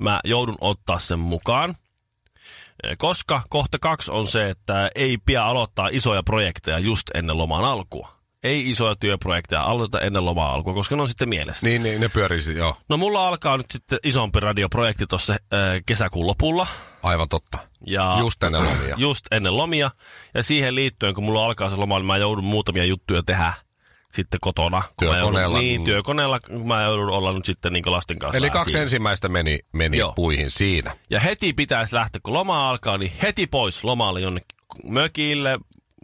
Mä 0.00 0.20
joudun 0.24 0.58
ottaa 0.60 0.98
sen 0.98 1.18
mukaan. 1.18 1.76
Eh, 2.82 2.96
Koska 2.98 3.42
kohta 3.50 3.78
kaksi 3.78 4.10
on 4.10 4.26
se, 4.28 4.50
että 4.50 4.90
ei 4.94 5.18
pian 5.24 5.46
aloittaa 5.46 5.88
isoja 5.92 6.22
projekteja 6.22 6.78
just 6.78 7.10
ennen 7.14 7.38
loman 7.38 7.64
alkua. 7.64 8.20
Ei 8.42 8.70
isoja 8.70 8.96
työprojekteja 8.96 9.62
aloita 9.62 10.00
ennen 10.00 10.24
lomaa 10.24 10.52
alkua, 10.54 10.74
koska 10.74 10.96
ne 10.96 11.02
on 11.02 11.08
sitten 11.08 11.28
mielessä. 11.28 11.66
Niin, 11.66 11.82
niin, 11.82 12.00
ne 12.00 12.08
pyörisi, 12.08 12.54
joo. 12.54 12.76
No 12.88 12.96
mulla 12.96 13.28
alkaa 13.28 13.56
nyt 13.56 13.66
sitten 13.70 13.98
isompi 14.04 14.40
radioprojekti 14.40 15.06
tuossa 15.06 15.32
äh, 15.32 15.38
kesäkuun 15.86 16.26
lopulla. 16.26 16.66
Aivan 17.02 17.28
totta. 17.28 17.58
Ja 17.86 18.16
Just 18.18 18.42
ennen 18.42 18.64
lomia. 18.64 18.94
Just 19.06 19.26
ennen 19.30 19.56
lomia. 19.56 19.90
Ja 20.34 20.42
siihen 20.42 20.74
liittyen, 20.74 21.14
kun 21.14 21.24
mulla 21.24 21.44
alkaa 21.44 21.70
se 21.70 21.76
loma, 21.76 21.98
niin 21.98 22.06
mä 22.06 22.16
joudun 22.16 22.44
muutamia 22.44 22.84
juttuja 22.84 23.22
tehdä 23.22 23.52
sitten 24.12 24.40
kotona. 24.40 24.82
kun 24.82 25.08
Työkoneella. 25.08 25.40
Joudun, 25.40 25.60
niin, 25.60 25.84
työkoneella, 25.84 26.40
kun 26.40 26.68
mä 26.68 26.82
joudun 26.82 27.10
olla 27.10 27.32
nyt 27.32 27.44
sitten 27.44 27.72
niin 27.72 27.84
lasten 27.86 28.18
kanssa. 28.18 28.36
Eli 28.38 28.50
kaksi 28.50 28.70
siinä. 28.70 28.82
ensimmäistä 28.82 29.28
meni, 29.28 29.58
meni 29.72 29.98
Joo. 29.98 30.12
puihin 30.12 30.50
siinä. 30.50 30.96
Ja 31.10 31.20
heti 31.20 31.52
pitäisi 31.52 31.94
lähteä, 31.94 32.20
kun 32.22 32.32
loma 32.32 32.70
alkaa, 32.70 32.98
niin 32.98 33.12
heti 33.22 33.46
pois 33.46 33.84
lomalle 33.84 34.20
jonnekin 34.20 34.56
mökille, 34.84 35.58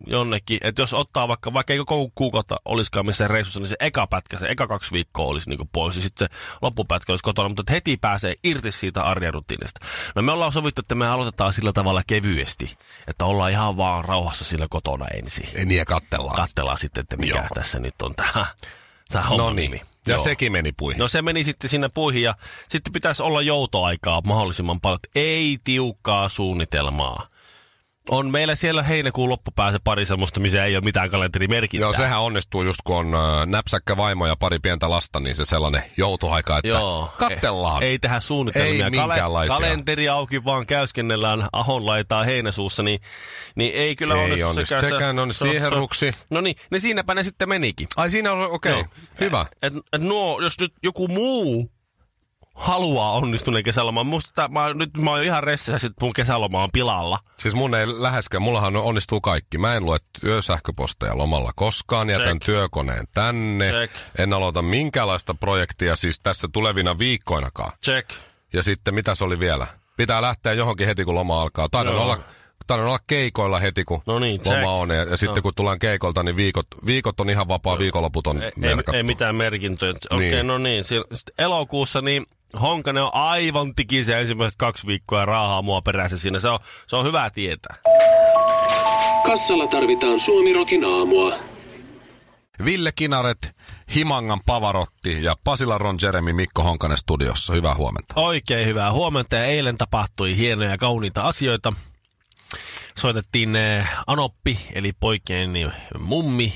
jonnekin. 0.06 0.58
Että 0.60 0.82
jos 0.82 0.94
ottaa 0.94 1.28
vaikka, 1.28 1.52
vaikka 1.52 1.72
ei 1.72 1.78
koko 1.78 2.10
kuukautta 2.14 2.56
olisikaan 2.64 3.06
missään 3.06 3.30
reissussa, 3.30 3.60
niin 3.60 3.68
se 3.68 3.76
eka 3.80 4.06
pätkä, 4.06 4.38
se 4.38 4.46
eka 4.48 4.66
kaksi 4.66 4.92
viikkoa 4.92 5.26
olisi 5.26 5.50
niin 5.50 5.68
pois. 5.72 5.96
Ja 5.96 6.02
sitten 6.02 6.28
se 6.28 6.34
loppupätkä 6.62 7.12
olisi 7.12 7.22
kotona, 7.22 7.48
mutta 7.48 7.72
heti 7.72 7.96
pääsee 7.96 8.34
irti 8.44 8.72
siitä 8.72 9.02
arjen 9.02 9.34
rutiinista. 9.34 9.80
No 10.14 10.22
me 10.22 10.32
ollaan 10.32 10.52
sovittu, 10.52 10.80
että 10.80 10.94
me 10.94 11.08
aloitetaan 11.08 11.52
sillä 11.52 11.72
tavalla 11.72 12.02
kevyesti, 12.06 12.76
että 13.06 13.24
ollaan 13.24 13.50
ihan 13.50 13.76
vaan 13.76 14.04
rauhassa 14.04 14.44
sillä 14.44 14.66
kotona 14.70 15.06
ensin. 15.08 15.48
Ei 15.54 15.64
niin 15.64 15.78
ja 15.78 15.84
kattellaan. 15.84 16.36
Katsellaan 16.36 16.78
sitten, 16.78 17.02
että 17.02 17.16
mikä 17.16 17.38
Joo. 17.38 17.46
tässä 17.54 17.78
nyt 17.78 18.02
on 18.02 18.14
tämä, 18.14 18.46
tämä 19.08 19.24
homma 19.24 19.42
no 19.42 19.50
niin. 19.50 19.70
nimi. 19.70 19.82
Ja 20.06 20.14
Joo. 20.14 20.24
sekin 20.24 20.52
meni 20.52 20.72
puihin. 20.72 21.00
No 21.00 21.08
se 21.08 21.22
meni 21.22 21.44
sitten 21.44 21.70
sinne 21.70 21.88
puihin 21.94 22.22
ja 22.22 22.34
sitten 22.68 22.92
pitäisi 22.92 23.22
olla 23.22 23.42
joutoaikaa 23.42 24.20
mahdollisimman 24.20 24.80
paljon. 24.80 24.98
Ei 25.14 25.58
tiukkaa 25.64 26.28
suunnitelmaa. 26.28 27.26
On 28.10 28.30
meillä 28.30 28.54
siellä 28.54 28.82
heinäkuun 28.82 29.30
loppupäässä 29.30 29.78
pari 29.84 30.04
semmoista, 30.04 30.40
missä 30.40 30.64
ei 30.64 30.76
ole 30.76 30.84
mitään 30.84 31.10
kalenterimerkintää. 31.10 31.84
Joo, 31.86 31.92
sehän 31.92 32.20
onnistuu 32.20 32.62
just 32.62 32.78
kun 32.84 32.96
on 32.96 33.14
äh, 33.14 33.46
näpsäkkä 33.46 33.96
vaimo 33.96 34.26
ja 34.26 34.36
pari 34.36 34.58
pientä 34.58 34.90
lasta, 34.90 35.20
niin 35.20 35.36
se 35.36 35.44
sellainen 35.44 35.82
joutuaika, 35.96 36.58
että 36.58 36.68
Joo. 36.68 37.10
kattellaan. 37.18 37.82
Ei 37.82 37.98
tehdä 37.98 38.20
suunnitelmia. 38.20 38.84
Ei 38.84 38.90
minkäänlaisia. 38.90 39.54
kalenteri 39.54 40.08
auki, 40.08 40.44
vaan 40.44 40.66
käyskennellään 40.66 41.48
ahon 41.52 41.86
laitaa 41.86 42.24
heinäsuussa, 42.24 42.82
niin, 42.82 43.00
niin 43.54 43.74
ei 43.74 43.96
kyllä 43.96 44.14
Ei 44.14 44.20
onnistu 44.24 44.46
onnistu. 44.48 44.66
sekään. 44.74 44.84
se- 44.84 44.90
Sekään 44.90 45.18
on 45.18 45.34
siihen 45.34 45.72
ruksi. 45.72 46.12
No 46.30 46.40
niin, 46.40 46.56
niin 46.70 46.80
siinäpä 46.80 47.14
ne 47.14 47.22
sitten 47.22 47.48
menikin. 47.48 47.88
Ai 47.96 48.10
siinä 48.10 48.32
on, 48.32 48.50
okei, 48.50 48.72
okay. 48.72 48.84
Hyvä. 49.20 49.46
Et, 49.62 49.72
et 49.92 50.02
nuo, 50.02 50.40
jos 50.40 50.60
nyt 50.60 50.72
joku 50.82 51.08
muu 51.08 51.70
haluaa 52.56 53.12
onnistuneen 53.12 53.64
kesäloman, 53.64 54.06
musta 54.06 54.48
mä, 54.48 54.74
nyt 54.74 54.90
mä 55.00 55.10
oon 55.10 55.22
ihan 55.24 55.42
ressissä, 55.42 55.74
että 55.86 56.04
mun 56.04 56.12
kesäloma 56.12 56.62
on 56.62 56.68
pilalla. 56.72 57.18
Siis 57.38 57.54
mun 57.54 57.74
ei 57.74 57.86
läheskään, 58.02 58.42
mullahan 58.42 58.76
onnistuu 58.76 59.20
kaikki. 59.20 59.58
Mä 59.58 59.74
en 59.74 59.84
lue 59.84 59.98
työsähköposteja 60.20 61.18
lomalla 61.18 61.52
koskaan, 61.56 62.10
jätän 62.10 62.26
Check. 62.28 62.44
työkoneen 62.44 63.04
tänne. 63.14 63.70
Check. 63.70 63.94
En 64.18 64.32
aloita 64.32 64.62
minkäänlaista 64.62 65.34
projektia 65.34 65.96
siis 65.96 66.20
tässä 66.20 66.48
tulevina 66.52 66.98
viikkoinakaan. 66.98 67.72
Check. 67.84 68.10
Ja 68.52 68.62
sitten 68.62 68.94
mitä 68.94 69.14
se 69.14 69.24
oli 69.24 69.38
vielä? 69.38 69.66
Pitää 69.96 70.22
lähteä 70.22 70.52
johonkin 70.52 70.86
heti 70.86 71.04
kun 71.04 71.14
loma 71.14 71.42
alkaa. 71.42 71.68
Taidan 71.70 71.94
Joo. 71.94 72.02
olla 72.02 72.18
Taidan 72.66 72.86
olla 72.86 72.98
keikoilla 73.06 73.58
heti, 73.58 73.84
kun 73.84 74.02
No 74.06 74.18
niin, 74.18 74.40
loma 74.44 74.56
check. 74.56 74.68
on. 74.68 74.90
Ja, 74.90 74.96
ja 75.02 75.16
sitten 75.16 75.42
kun 75.42 75.52
tullaan 75.56 75.78
keikolta, 75.78 76.22
niin 76.22 76.36
viikot, 76.36 76.66
viikot 76.86 77.20
on 77.20 77.30
ihan 77.30 77.48
vapaa, 77.48 77.78
viikonloput 77.78 78.26
on 78.26 78.36
Ei, 78.42 78.44
ei, 78.46 78.52
merkattu. 78.56 78.92
ei 78.96 79.02
mitään 79.02 79.34
merkintöjä. 79.34 79.90
Okei, 79.90 80.06
okay, 80.28 80.30
Niin. 80.30 80.46
no 80.46 80.58
niin. 80.58 80.84
Sitten 80.84 81.34
elokuussa 81.38 82.00
niin 82.00 82.26
Honkanen 82.60 83.02
on 83.02 83.14
aivan 83.14 83.74
tikisen 83.74 84.18
ensimmäiset 84.18 84.58
kaksi 84.58 84.86
viikkoa 84.86 85.20
ja 85.20 85.26
raahaa 85.26 85.62
mua 85.62 85.82
perässä 85.82 86.18
siinä. 86.18 86.38
Se 86.38 86.48
on, 86.48 86.58
se 86.86 86.96
on 86.96 87.04
hyvä 87.04 87.30
tietää. 87.30 87.76
Kassalla 89.26 89.66
tarvitaan 89.66 90.20
Suomirokin 90.20 90.84
aamua. 90.84 91.32
Ville 92.64 92.92
Kinaret, 92.92 93.50
Himangan 93.94 94.40
Pavarotti 94.46 95.22
ja 95.24 95.36
Pasila 95.44 95.78
Ron 95.78 95.98
Jeremy 96.02 96.32
Mikko 96.32 96.62
Honkanen 96.62 96.98
studiossa. 96.98 97.52
Hyvää 97.52 97.74
huomenta. 97.74 98.14
Oikein 98.16 98.66
hyvää 98.66 98.92
huomenta 98.92 99.36
ja 99.36 99.44
eilen 99.44 99.78
tapahtui 99.78 100.36
hienoja 100.36 100.70
ja 100.70 100.78
kauniita 100.78 101.22
asioita. 101.22 101.72
Soitettiin 102.98 103.56
eh, 103.56 103.86
Anoppi, 104.06 104.58
eli 104.74 104.92
poikien 105.00 105.52
niin, 105.52 105.72
mummi, 105.98 106.52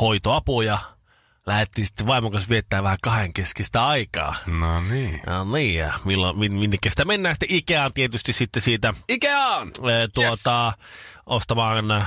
hoitoapuja. 0.00 0.78
Lähdettiin 1.46 1.86
sitten 1.86 2.06
vaimon 2.06 2.32
kanssa 2.32 2.48
viettää 2.50 2.82
vähän 2.82 2.98
kahdenkeskistä 3.02 3.86
aikaa. 3.86 4.34
No 4.46 4.80
niin. 4.80 5.20
Ja 5.26 5.44
niin, 5.44 5.74
ja 5.78 5.92
milloin, 6.04 6.38
min, 6.38 6.56
minnekä 6.56 6.90
sitä 6.90 7.04
mennään 7.04 7.34
sitten 7.34 7.56
Ikeaan 7.56 7.92
tietysti 7.92 8.32
sitten 8.32 8.62
siitä 8.62 8.94
Ikeaan! 9.08 9.68
eh, 9.68 10.08
tuota, 10.14 10.72
ostamaan 11.26 11.90
eh, 11.90 12.02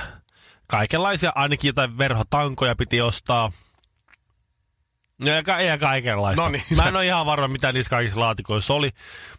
kaikenlaisia, 0.66 1.32
ainakin 1.34 1.68
jotain 1.68 1.98
verhotankoja 1.98 2.76
piti 2.76 3.00
ostaa. 3.00 3.52
Ja, 5.20 5.42
ka- 5.42 5.60
ja 5.60 5.78
kaikenlaista. 5.78 6.42
No 6.42 6.48
niin. 6.48 6.62
Mä 6.76 6.88
en 6.88 6.96
ole 6.96 7.06
ihan 7.06 7.26
varma, 7.26 7.48
mitä 7.48 7.72
niissä 7.72 7.90
kaikissa 7.90 8.20
laatikoissa 8.20 8.74
oli, 8.74 8.90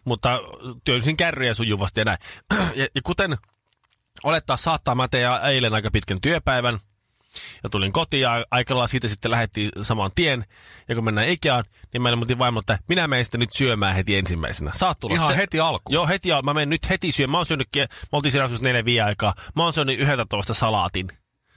mutta 0.04 0.40
työnsin 0.84 1.16
kärryjä 1.16 1.54
sujuvasti 1.54 2.00
ja 2.00 2.04
näin. 2.04 2.18
Ja, 2.74 2.86
ja 2.94 3.00
kuten 3.04 3.38
olettaa 4.24 4.56
saattaa, 4.56 4.94
mä 4.94 5.08
tein 5.08 5.28
eilen 5.48 5.74
aika 5.74 5.90
pitkän 5.90 6.20
työpäivän, 6.20 6.78
ja 7.62 7.68
tulin 7.68 7.92
kotiin 7.92 8.20
ja 8.20 8.44
aika 8.50 8.74
lailla 8.74 8.86
siitä 8.86 9.08
sitten 9.08 9.30
lähdettiin 9.30 9.70
saman 9.82 10.10
tien. 10.14 10.44
Ja 10.88 10.94
kun 10.94 11.04
mennään 11.04 11.28
Ikeaan, 11.28 11.64
niin 11.92 12.02
mä 12.02 12.10
ilmoitin 12.10 12.38
vaimo, 12.38 12.60
että 12.60 12.78
minä 12.88 13.08
menen 13.08 13.24
sitten 13.24 13.40
nyt 13.40 13.52
syömään 13.52 13.94
heti 13.94 14.16
ensimmäisenä. 14.16 14.70
Saat 14.74 15.00
tulla 15.00 15.14
Ihan 15.14 15.30
se- 15.30 15.36
heti 15.36 15.60
alkuun. 15.60 15.94
Joo, 15.94 16.06
heti 16.06 16.32
al- 16.32 16.42
Mä 16.42 16.54
menen 16.54 16.68
nyt 16.70 16.90
heti 16.90 17.12
syömään. 17.12 17.30
Mä 17.30 17.38
oon 17.38 17.46
syönyt, 17.46 17.68
me 17.76 17.86
oltiin 18.12 18.32
siellä 18.32 18.50
neljä 18.60 18.84
viiden 18.84 19.04
aikaa. 19.04 19.34
Mä 19.56 19.62
oon 19.64 19.72
syönyt 19.72 20.00
11 20.00 20.54
salaatin. 20.54 21.08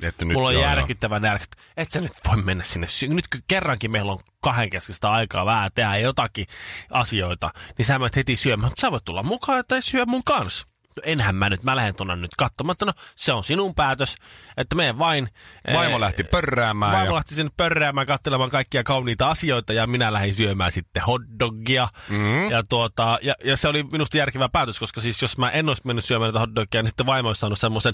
Että 0.03 0.25
nyt, 0.25 0.33
Mulla 0.33 0.47
on 0.47 0.53
joo, 0.53 0.63
järkyttävä 0.63 1.19
nälkä. 1.19 1.45
Et 1.77 1.91
sä 1.91 2.01
nyt 2.01 2.11
voi 2.27 2.37
mennä 2.43 2.63
sinne. 2.63 2.87
Nyt 3.15 3.27
kun 3.27 3.41
kerrankin 3.47 3.91
meillä 3.91 4.11
on 4.11 4.19
kahdenkeskistä 4.41 5.11
aikaa 5.11 5.45
vähän 5.45 5.71
tehdä 5.75 5.97
jotakin 5.97 6.45
asioita, 6.91 7.51
niin 7.77 7.85
sä 7.85 7.99
menet 7.99 8.15
heti 8.15 8.35
syömään. 8.35 8.71
Sä 8.81 8.91
voit 8.91 9.05
tulla 9.05 9.23
mukaan 9.23 9.63
tai 9.67 9.81
syö 9.81 10.05
mun 10.05 10.23
kanssa. 10.23 10.65
No 10.97 11.01
enhän 11.05 11.35
mä 11.35 11.49
nyt, 11.49 11.63
mä 11.63 11.75
lähden 11.75 11.95
tuonne 11.95 12.15
nyt 12.15 12.35
katsomaan, 12.37 12.75
no 12.81 12.93
se 13.15 13.33
on 13.33 13.43
sinun 13.43 13.75
päätös, 13.75 14.15
että 14.57 14.75
menen 14.75 14.99
vain. 14.99 15.29
joo. 15.67 15.77
Vaimo 15.77 15.95
eh, 15.95 15.99
lähti 15.99 16.23
pörräämään. 16.23 16.91
Vaimo 16.91 17.11
ja... 17.11 17.15
lähti 17.15 17.35
sinne 17.35 17.51
pörräämään, 17.57 18.07
katselemaan 18.07 18.49
kaikkia 18.49 18.83
kauniita 18.83 19.29
asioita 19.29 19.73
ja 19.73 19.87
minä 19.87 20.13
lähdin 20.13 20.35
syömään 20.35 20.71
sitten 20.71 21.03
hotdogia. 21.03 21.87
Mm. 22.09 22.51
Ja, 22.51 22.63
tuota, 22.69 23.19
ja, 23.21 23.35
ja, 23.43 23.57
se 23.57 23.67
oli 23.67 23.83
minusta 23.83 24.17
järkevä 24.17 24.49
päätös, 24.49 24.79
koska 24.79 25.01
siis 25.01 25.21
jos 25.21 25.37
mä 25.37 25.49
en 25.49 25.67
olisi 25.67 25.81
mennyt 25.85 26.05
syömään 26.05 26.27
näitä 26.27 26.39
hotdogia, 26.39 26.81
niin 26.81 26.89
sitten 26.89 27.05
vaimo 27.05 27.29
olisi 27.29 27.39
saanut 27.39 27.59
semmoisen 27.59 27.93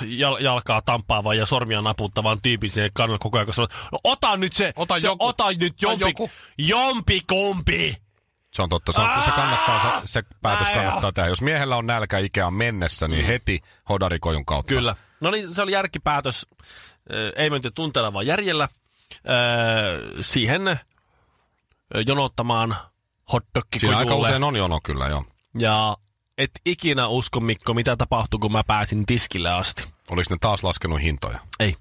jal- 0.00 0.38
jalkaa 0.40 0.82
tampaavan 0.82 1.38
ja 1.38 1.46
sormia 1.46 1.82
naputtavan 1.82 2.38
tyypin 2.42 2.70
sinne 2.70 2.90
kannalle 2.94 3.18
koko 3.18 3.38
ajan, 3.38 3.46
kun 3.46 3.54
sanoo, 3.54 3.68
no 3.92 3.98
ota 4.04 4.36
nyt 4.36 4.52
se, 4.52 4.72
Ota 4.76 5.00
se 5.00 5.06
joku. 5.06 5.24
ota 5.26 5.44
nyt 5.52 5.82
jompi, 5.82 6.14
jompi 6.58 7.20
kumpi. 7.28 8.03
Se 8.54 8.62
on 8.62 8.68
totta. 8.68 8.92
Se, 8.92 9.00
on, 9.00 9.22
se 9.24 9.30
kannattaa, 9.30 10.00
se, 10.00 10.06
se 10.06 10.22
päätös 10.42 10.68
Ää! 10.68 10.74
kannattaa 10.74 11.12
tehdä. 11.12 11.28
Jos 11.28 11.40
miehellä 11.40 11.76
on 11.76 11.86
nälkä 11.86 12.18
Ikeaan 12.18 12.54
mennessä, 12.54 13.08
niin 13.08 13.26
heti 13.26 13.60
hodarikojon 13.88 14.44
kautta. 14.44 14.74
Kyllä. 14.74 14.96
No 15.22 15.30
niin, 15.30 15.54
se 15.54 15.62
oli 15.62 15.72
järkipäätös. 15.72 16.46
Ei 17.36 17.50
menty 17.50 17.70
tunteella, 17.70 18.12
vaan 18.12 18.26
järjellä. 18.26 18.68
Siihen 20.20 20.80
jonottamaan 22.06 22.76
Siinä 23.76 23.96
aika 23.96 24.14
usein 24.14 24.44
on 24.44 24.56
jono 24.56 24.80
kyllä, 24.84 25.08
joo. 25.08 25.24
Ja 25.58 25.96
et 26.38 26.50
ikinä 26.66 27.08
usko, 27.08 27.40
Mikko, 27.40 27.74
mitä 27.74 27.96
tapahtui, 27.96 28.40
kun 28.40 28.52
mä 28.52 28.64
pääsin 28.64 29.06
tiskille 29.06 29.50
asti. 29.50 29.84
Olis 30.10 30.30
ne 30.30 30.36
taas 30.40 30.64
laskenut 30.64 31.00
hintoja? 31.00 31.38
Ei. 31.60 31.74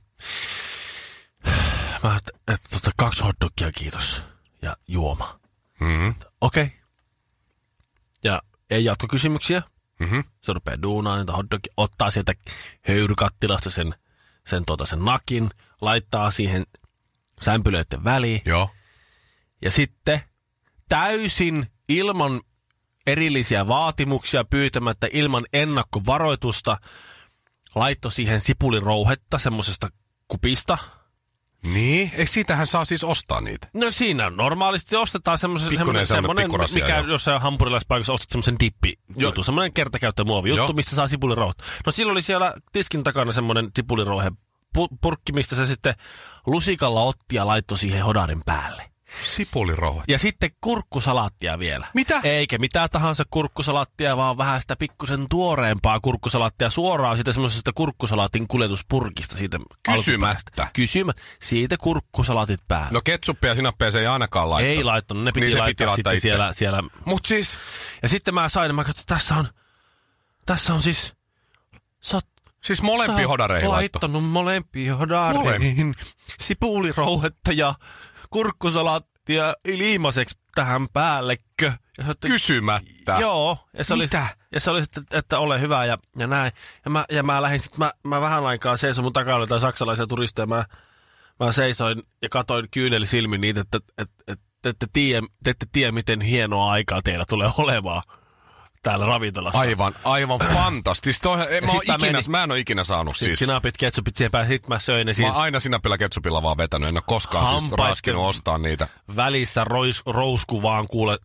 Mä 2.04 2.18
et, 2.18 2.54
et, 2.54 2.62
tota, 2.70 2.92
kaksi 2.98 3.24
hotdogia, 3.24 3.72
kiitos. 3.72 4.22
Ja 4.62 4.76
juoma. 4.88 5.40
Mm-hmm. 5.84 6.16
Okei. 6.42 6.64
Okay. 6.64 6.78
Ja 8.24 8.42
ei 8.70 8.86
jatkokysymyksiä. 8.86 9.62
Mm-hmm. 10.00 10.24
Se 10.42 10.54
rupeaa 10.54 10.82
duunaan 10.82 11.20
niitä 11.20 11.32
hotdogia, 11.32 11.74
ottaa 11.78 12.12
sieltä 12.12 12.34
höyrykattilasta 12.82 13.70
sen, 13.70 13.96
sen, 14.48 14.66
tota, 14.66 14.86
sen 14.86 15.06
nakin, 15.06 15.50
laittaa 15.82 16.32
siihen 16.32 16.66
sämpylöiden 17.42 18.04
väliin. 18.04 18.42
Joo. 18.46 18.70
Ja 19.66 19.72
sitten 19.72 20.22
täysin 20.90 21.68
ilman 21.90 22.42
erillisiä 23.08 23.68
vaatimuksia 23.68 24.44
pyytämättä 24.44 25.08
ilman 25.12 25.46
ennakkovaroitusta. 25.54 26.78
Laitto 27.76 28.10
siihen 28.10 28.42
sipulirouhetta 28.42 29.38
semmoisesta 29.38 29.90
kupista. 30.28 30.78
Niin, 31.64 32.12
eikö 32.14 32.32
siitähän 32.32 32.68
saa 32.68 32.86
siis 32.86 33.04
ostaa 33.04 33.42
niitä? 33.42 33.68
No 33.74 33.92
siinä 33.92 34.30
normaalisti 34.30 34.96
ostetaan 34.96 35.38
semmoisen, 35.38 35.70
semmoinen, 36.08 36.50
mikä 36.74 36.98
joo. 36.98 37.08
jossain 37.08 37.42
hampurilaispaikassa 37.42 38.14
ostat 38.14 38.30
semmoisen 38.30 38.56
dippi 38.60 38.94
juttu, 39.18 39.44
semmoinen 39.44 39.74
kertakäyttömuovi 39.74 40.50
juttu, 40.50 40.64
Joo. 40.64 40.74
mistä 40.74 40.96
saa 40.96 41.08
sipulirouhet. 41.08 41.58
No 41.86 41.92
silloin 41.92 42.14
oli 42.14 42.22
siellä 42.22 42.54
tiskin 42.72 43.04
takana 43.04 43.32
semmoinen 43.32 43.70
sipulirouhe 43.76 44.32
pu- 44.78 44.98
purkki, 45.02 45.34
mistä 45.34 45.56
se 45.56 45.66
sitten 45.66 45.94
lusikalla 46.48 47.02
otti 47.02 47.36
ja 47.36 47.48
laittoi 47.48 47.78
siihen 47.78 48.06
hodarin 48.06 48.42
päälle. 48.46 48.93
Sipulirouhet. 49.36 50.04
Ja 50.08 50.20
sitten 50.20 50.50
kurkkusalaattia 50.62 51.60
vielä. 51.60 51.88
Mitä? 51.94 52.20
Eikä 52.24 52.58
mitään 52.58 52.90
tahansa 52.92 53.24
kurkkusalaattia, 53.30 54.18
vaan 54.18 54.38
vähän 54.38 54.62
sitä 54.62 54.76
pikkusen 54.76 55.26
tuoreempaa 55.30 56.00
kurkkusalaattia 56.00 56.70
suoraan 56.70 57.16
siitä 57.16 57.32
semmoisesta 57.34 57.72
kurkkusalaatin 57.76 58.48
kuljetuspurkista 58.48 59.38
siitä 59.38 59.60
Kysymättä. 59.96 60.68
Kysymä. 60.74 61.12
Siitä 61.42 61.76
kurkkusalaatit 61.78 62.62
päälle. 62.68 62.92
No 62.92 63.02
ketsuppia 63.04 63.52
ja 63.52 63.56
sinappia 63.56 63.92
se 63.92 64.00
ei 64.00 64.06
ainakaan 64.08 64.50
laittanut. 64.50 64.78
Ei 64.78 64.84
laittanut, 64.84 65.24
ne 65.24 65.32
piti 65.32 65.46
Niin 65.46 65.58
laittaa, 65.58 65.68
piti 65.72 65.86
laittaa 65.86 65.96
sitten 65.96 66.16
itse. 66.16 66.22
siellä, 66.28 66.54
siellä. 66.54 66.84
Mut 67.06 67.26
siis, 67.26 67.58
Ja 68.04 68.10
sitten 68.10 68.34
mä 68.34 68.50
sain, 68.50 68.76
mä 68.76 68.84
katsoin, 68.84 69.06
tässä 69.08 69.36
on, 69.36 69.48
tässä 70.46 70.74
on 70.74 70.82
siis, 70.82 71.14
sä 72.02 72.18
oot, 72.18 72.26
siis 72.64 72.82
molempiin 72.82 73.20
oot 73.20 73.28
hodareihin 73.30 73.70
laitto. 73.70 73.98
laittanut 74.00 74.30
molempiin 74.30 74.96
hodareihin 74.96 75.96
sipulirouhetta 76.42 77.52
ja 77.52 77.76
kurkkusalaattia 78.34 79.54
liimaseksi 79.66 80.38
tähän 80.56 80.88
päällekö. 80.94 81.72
Ja 81.98 82.04
Kysymättä. 82.20 83.18
Joo, 83.20 83.58
ja 83.78 83.84
se 83.84 83.94
oli, 83.94 84.04
Mitä? 84.04 84.28
ja 84.52 84.60
se 84.60 84.72
oli 84.72 84.82
sitten, 84.82 85.04
että 85.12 85.40
ole 85.40 85.62
hyvä 85.62 85.86
ja, 85.86 85.98
ja 86.18 86.28
näin. 86.28 86.52
Ja 86.86 86.92
mä, 86.92 87.06
ja 87.12 87.24
mä 87.24 87.42
lähdin 87.42 87.60
sitten, 87.60 87.80
mä, 87.80 87.92
mä 88.04 88.22
vähän 88.22 88.46
aikaa 88.46 88.78
seisoin 88.78 89.06
mun 89.06 89.14
takana 89.14 89.40
jotain 89.40 89.62
saksalaisia 89.62 90.08
turisteja, 90.08 90.46
mä, 90.46 90.66
mä 91.40 91.52
seisoin 91.52 92.04
ja 92.22 92.30
katoin 92.30 92.68
kyyneli 92.72 93.06
silmin 93.06 93.42
niitä, 93.42 93.62
että 93.62 93.80
et, 93.98 94.12
et, 94.28 94.40
te 94.62 94.70
ette 94.70 94.88
tiedä, 94.94 95.28
te 95.44 95.50
ette 95.52 95.66
tiedä, 95.72 95.92
miten 95.92 96.22
hienoa 96.22 96.72
aikaa 96.72 97.02
teillä 97.02 97.26
tulee 97.30 97.50
olemaan 97.58 98.04
täällä 98.84 99.06
ravintolassa. 99.06 99.60
Aivan, 99.60 99.94
aivan 100.04 100.40
fantastista. 100.54 101.24
Toi, 101.24 101.42
en, 101.58 101.66
mä, 101.66 101.72
oon 101.72 101.80
sit 101.80 101.88
mä 101.88 101.96
ikinä, 101.96 102.12
menin- 102.12 102.32
mä 102.32 102.44
en 102.44 102.52
ole 102.52 102.60
ikinä 102.60 102.84
saanut 102.84 103.18
Siis. 103.18 103.28
siis. 103.28 103.40
Sinapit, 103.40 103.78
ketsupit 103.78 104.16
siihen 104.16 104.32
päälle, 104.32 104.48
sit 104.48 104.68
mä 104.68 104.80
söin 104.80 105.06
ne 105.06 105.10
Mä 105.10 105.14
siinä 105.14 105.32
oon 105.34 105.42
aina 105.42 105.60
sinapilla 105.60 105.98
ketsupilla 105.98 106.44
vaan 106.44 106.58
vetänyt. 106.58 106.90
En 106.90 106.96
ole 106.98 107.04
koskaan 107.08 107.48
siis 107.48 107.62
Hampaitten- 107.72 107.90
raskinut 107.90 108.26
ostaa 108.26 108.58
niitä. 108.58 108.88
välissä 109.16 109.64
rois, 109.64 110.02
rousku 110.06 110.62
vaan 110.62 110.88
kuule, 110.88 111.18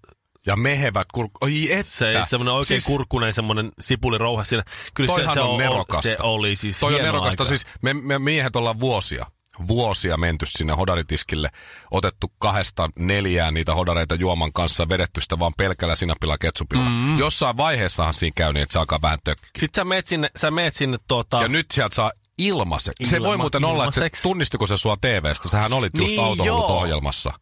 Ja 0.47 0.57
mehevät 0.57 1.09
kurk... 1.15 1.31
Oi 1.41 1.73
että. 1.73 1.93
se 1.93 2.15
semmoinen 2.25 2.55
oikein 2.55 2.81
siis, 2.81 2.85
kurkkunen 2.85 3.35
semmoinen 3.35 3.73
sipulirouhe 3.81 4.45
siinä. 4.45 4.65
Kyllä 4.95 5.15
se, 5.17 5.25
se, 5.35 5.41
on 5.41 5.49
on, 5.51 5.59
nerokasta. 5.59 6.03
se 6.09 6.17
oli 6.21 6.57
siis 6.57 6.79
Toi 6.81 6.95
on 6.95 7.03
nerokasta. 7.03 7.43
aika. 7.43 7.49
Siis 7.49 7.67
me, 7.83 7.93
me 7.95 8.19
miehet 8.19 8.57
ollaan 8.57 8.79
vuosia, 8.79 9.27
vuosia 9.69 10.17
menty 10.17 10.47
sinne 10.47 10.73
hodaritiskille, 10.73 11.49
otettu 11.91 12.33
kahdesta 12.39 12.91
neljään 12.99 13.55
niitä 13.55 13.75
hodareita 13.75 14.15
juoman 14.15 14.53
kanssa, 14.53 14.89
vedetty 14.89 15.21
sitä 15.21 15.39
vaan 15.39 15.53
pelkällä 15.57 15.97
sinapilla 15.97 16.39
ketsupilla. 16.39 16.85
Mm. 16.89 17.19
Jossain 17.19 17.57
vaiheessahan 17.57 18.15
siinä 18.15 18.33
käy 18.37 18.53
niin, 18.53 18.63
että 18.63 18.73
se 18.73 18.79
alkaa 18.79 19.03
vähän 19.03 19.19
tökkiä. 19.25 19.51
Sitten 19.59 19.81
sä 19.81 19.85
meet 19.85 20.07
sinne, 20.07 20.31
sä 20.37 20.51
meet 20.51 20.75
sinne 20.75 20.99
tuota... 21.09 21.43
Ja 21.43 21.49
nyt 21.49 21.67
sieltä 21.73 21.95
saa 21.95 22.13
ilmaiseksi. 22.39 23.07
se 23.07 23.17
Ilma- 23.17 23.27
voi 23.29 23.37
muuten 23.37 23.65
olla, 23.65 23.85
että 23.85 23.95
se, 24.01 24.11
tunnistiko 24.23 24.67
se 24.67 24.77
sua 24.77 24.97
TVstä? 25.01 25.49
Sähän 25.49 25.73
olit 25.73 25.93
just 25.97 26.09
Niin, 26.09 26.21
autohullut 26.21 26.47
joo. 26.69 26.79
ohjelmassa. 26.79 27.33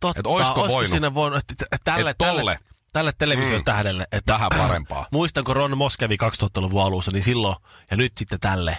Totta, 0.00 0.20
Et 0.20 0.26
oisko 0.26 0.68
voinut? 0.68 0.90
Sinne 0.92 1.14
voinut 1.14 1.38
että 1.50 1.66
tälle, 1.84 2.10
Et 2.10 2.18
tolle. 2.18 2.34
tälle, 2.34 2.58
tälle 2.92 3.12
television 3.18 3.60
Mm. 3.60 3.64
tähdelle. 3.64 4.06
Että, 4.12 4.32
Vähän 4.32 4.50
parempaa. 4.58 5.06
Muistanko 5.12 5.54
Ron 5.54 5.78
Moskevi 5.78 6.16
2000-luvun 6.16 6.82
alussa, 6.84 7.10
niin 7.10 7.22
silloin, 7.22 7.56
ja 7.90 7.96
nyt 7.96 8.12
sitten 8.18 8.40
tälle, 8.40 8.76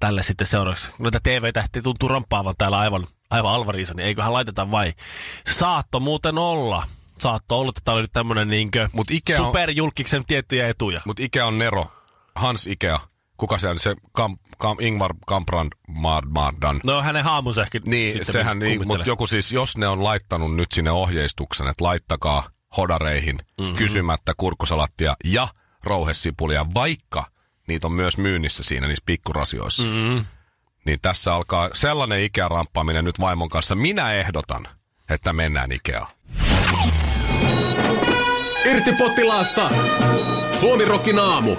tälle 0.00 0.22
sitten 0.22 0.46
seuraavaksi. 0.46 0.90
Noita 0.98 1.20
TV-tähtiä 1.22 1.82
tuntuu 1.82 2.08
ramppaavan 2.08 2.54
täällä 2.58 2.78
aivan, 2.78 3.06
aivan 3.30 3.52
alvariisa, 3.52 3.94
niin 3.94 4.06
eiköhän 4.06 4.32
laiteta 4.32 4.70
vai. 4.70 4.92
Saatto 5.58 6.00
muuten 6.00 6.38
olla. 6.38 6.86
Saatto 7.18 7.60
olla, 7.60 7.68
että 7.68 7.80
tää 7.84 7.94
oli 7.94 8.02
nyt 8.02 8.12
tämmönen 8.12 8.48
niinkö 8.48 8.88
Mut 8.92 9.10
Ikea 9.10 9.40
on- 9.40 9.46
superjulkiksen 9.46 10.24
tiettyjä 10.24 10.68
etuja. 10.68 11.00
Mutta 11.04 11.22
Ikea 11.22 11.46
on 11.46 11.58
Nero. 11.58 11.86
Hans 12.34 12.66
Ikea. 12.66 13.00
Kuka 13.36 13.58
se 13.58 13.68
on? 13.68 13.78
Se 13.78 13.96
Kam, 14.12 14.38
Kam, 14.58 14.76
Ingvar 14.80 15.14
Kamprand 15.26 15.72
Mard, 15.88 16.26
Mardan. 16.28 16.80
No 16.84 17.02
hänen 17.02 17.24
haamunsa 17.24 17.62
ehkä 17.62 17.80
Niin, 17.86 18.24
sehän 18.24 18.58
niin, 18.58 18.86
mutta 18.86 19.08
joku 19.08 19.26
siis, 19.26 19.52
jos 19.52 19.76
ne 19.76 19.88
on 19.88 20.04
laittanut 20.04 20.56
nyt 20.56 20.72
sinne 20.72 20.90
ohjeistuksen, 20.90 21.68
että 21.68 21.84
laittakaa 21.84 22.48
hodareihin 22.76 23.38
mm-hmm. 23.60 23.76
kysymättä 23.76 24.32
kurkkusalattia 24.36 25.16
ja 25.24 25.48
rouhesipulia, 25.84 26.66
vaikka 26.74 27.24
niitä 27.66 27.86
on 27.86 27.92
myös 27.92 28.18
myynnissä 28.18 28.62
siinä 28.62 28.86
niissä 28.86 29.02
pikkurasioissa. 29.06 29.82
Mm-hmm. 29.82 30.24
Niin 30.84 30.98
tässä 31.02 31.34
alkaa 31.34 31.70
sellainen 31.74 32.22
ikäramppaaminen 32.22 33.04
nyt 33.04 33.20
vaimon 33.20 33.48
kanssa. 33.48 33.74
Minä 33.74 34.12
ehdotan, 34.12 34.68
että 35.10 35.32
mennään 35.32 35.72
Ikeaan. 35.72 36.06
Irti 38.64 38.92
potilaasta! 38.92 39.70
Suomi 40.52 40.84
Rokin 40.84 41.18
aamu. 41.18 41.56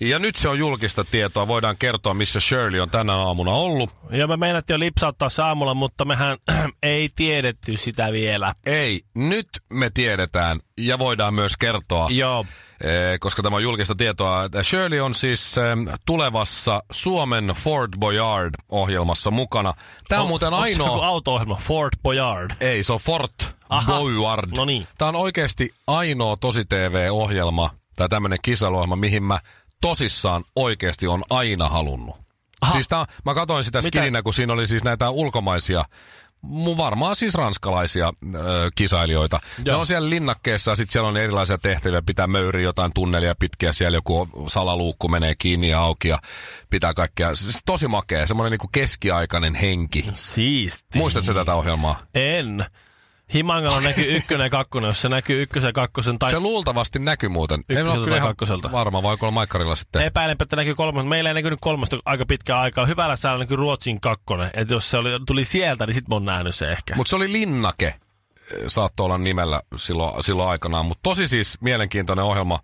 Ja 0.00 0.18
nyt 0.18 0.36
se 0.36 0.48
on 0.48 0.58
julkista 0.58 1.04
tietoa. 1.04 1.48
Voidaan 1.48 1.76
kertoa, 1.76 2.14
missä 2.14 2.40
Shirley 2.40 2.80
on 2.80 2.90
tänä 2.90 3.16
aamuna 3.16 3.50
ollut. 3.50 3.90
Ja 4.10 4.26
me 4.26 4.36
meinattiin 4.36 4.74
jo 4.74 4.78
lipsauttaa 4.78 5.28
se 5.28 5.42
aamulla, 5.42 5.74
mutta 5.74 6.04
mehän 6.04 6.38
ei 6.82 7.08
tiedetty 7.16 7.76
sitä 7.76 8.12
vielä. 8.12 8.52
Ei, 8.66 9.02
nyt 9.14 9.48
me 9.72 9.90
tiedetään 9.94 10.60
ja 10.76 10.98
voidaan 10.98 11.34
myös 11.34 11.56
kertoa, 11.56 12.06
Joo. 12.10 12.46
eh, 12.80 13.20
koska 13.20 13.42
tämä 13.42 13.56
on 13.56 13.62
julkista 13.62 13.94
tietoa. 13.94 14.48
Shirley 14.62 15.00
on 15.00 15.14
siis 15.14 15.58
eh, 15.58 15.98
tulevassa 16.06 16.82
Suomen 16.92 17.46
Ford 17.46 17.92
Boyard-ohjelmassa 17.98 19.30
mukana. 19.30 19.74
Tämä 20.08 20.22
on, 20.22 20.28
muuten 20.28 20.52
onks 20.52 20.72
se 20.72 20.78
joku 20.78 20.92
ainoa... 20.92 21.06
auto-ohjelma? 21.06 21.56
Ford 21.56 21.92
Boyard. 22.02 22.50
Ei, 22.60 22.84
se 22.84 22.92
on 22.92 23.00
Fort 23.00 23.54
Aha. 23.68 23.98
Boyard. 23.98 24.56
No 24.56 24.64
niin. 24.64 24.86
Tämä 24.98 25.08
on 25.08 25.16
oikeasti 25.16 25.74
ainoa 25.86 26.36
tosi 26.36 26.64
TV-ohjelma 26.64 27.70
tai 27.96 28.08
tämmöinen 28.08 28.38
kisailuohjelma, 28.42 28.96
mihin 28.96 29.22
mä 29.22 29.38
tosissaan 29.80 30.44
oikeasti 30.56 31.06
on 31.06 31.24
aina 31.30 31.68
halunnut. 31.68 32.16
Aha. 32.60 32.72
Siis 32.72 32.88
tää, 32.88 33.06
mä 33.24 33.34
katsoin 33.34 33.64
sitä 33.64 33.78
Mitä? 33.78 33.88
skininä, 33.88 34.22
kun 34.22 34.34
siinä 34.34 34.52
oli 34.52 34.66
siis 34.66 34.84
näitä 34.84 35.10
ulkomaisia, 35.10 35.84
varmaan 36.76 37.16
siis 37.16 37.34
ranskalaisia 37.34 38.12
ö, 38.34 38.70
kisailijoita. 38.74 39.40
Joo. 39.64 39.74
Ne 39.74 39.80
on 39.80 39.86
siellä 39.86 40.10
linnakkeessa 40.10 40.70
ja 40.70 40.76
sitten 40.76 40.92
siellä 40.92 41.08
on 41.08 41.16
erilaisia 41.16 41.58
tehtäviä, 41.58 42.02
pitää 42.02 42.26
möyriä 42.26 42.62
jotain 42.62 42.92
tunnelia 42.94 43.34
pitkiä, 43.38 43.72
siellä 43.72 43.96
joku 43.96 44.28
salaluukku 44.46 45.08
menee 45.08 45.34
kiinni 45.34 45.68
ja 45.68 45.80
auki 45.80 46.08
ja 46.08 46.18
pitää 46.70 46.94
kaikkea. 46.94 47.34
Siis 47.34 47.58
tosi 47.66 47.88
makea, 47.88 48.26
semmoinen 48.26 48.50
niinku 48.50 48.68
keskiaikainen 48.72 49.54
henki. 49.54 50.06
Siisti. 50.12 50.98
Muistatko 50.98 51.34
tätä 51.34 51.54
ohjelmaa? 51.54 52.00
En. 52.14 52.64
Himangalla 53.34 53.80
näkyy 53.80 54.16
ykkönen 54.16 54.44
ja 54.44 54.50
kakkonen, 54.50 54.88
jos 54.88 55.00
se 55.00 55.08
näkyy 55.08 55.42
ykkösen 55.42 55.68
ja 55.68 55.72
kakkosen 55.72 56.18
tai... 56.18 56.30
Se 56.30 56.40
luultavasti 56.40 56.98
näkyy 56.98 57.28
muuten. 57.28 57.64
En 57.68 57.88
ole 57.88 58.04
kyllä 58.04 58.20
kakkoselta? 58.20 58.72
varma, 58.72 59.02
voiko 59.02 59.26
olla 59.26 59.34
Maikkarilla 59.34 59.76
sitten. 59.76 60.02
Epäilenpä, 60.02 60.42
että 60.42 60.56
näkyy 60.56 60.74
kolmas. 60.74 61.06
Meillä 61.06 61.30
ei 61.30 61.34
näkynyt 61.34 61.58
kolmasta 61.62 61.98
aika 62.04 62.26
pitkää 62.26 62.60
aikaa. 62.60 62.86
Hyvällä 62.86 63.16
säällä 63.16 63.44
näkyy 63.44 63.56
Ruotsin 63.56 64.00
kakkonen. 64.00 64.50
Että 64.54 64.74
jos 64.74 64.90
se 64.90 64.96
oli, 64.96 65.10
tuli 65.26 65.44
sieltä, 65.44 65.86
niin 65.86 65.94
sit 65.94 66.08
mä 66.08 66.14
oon 66.14 66.24
nähnyt 66.24 66.54
se 66.54 66.72
ehkä. 66.72 66.96
Mutta 66.96 67.10
se 67.10 67.16
oli 67.16 67.32
Linnake, 67.32 67.86
eh, 67.86 67.94
saattoi 68.66 69.04
olla 69.04 69.18
nimellä 69.18 69.62
silloin, 69.76 70.24
silloin 70.24 70.48
aikanaan. 70.48 70.86
Mutta 70.86 71.02
tosi 71.02 71.28
siis 71.28 71.58
mielenkiintoinen 71.60 72.24
ohjelma 72.24 72.58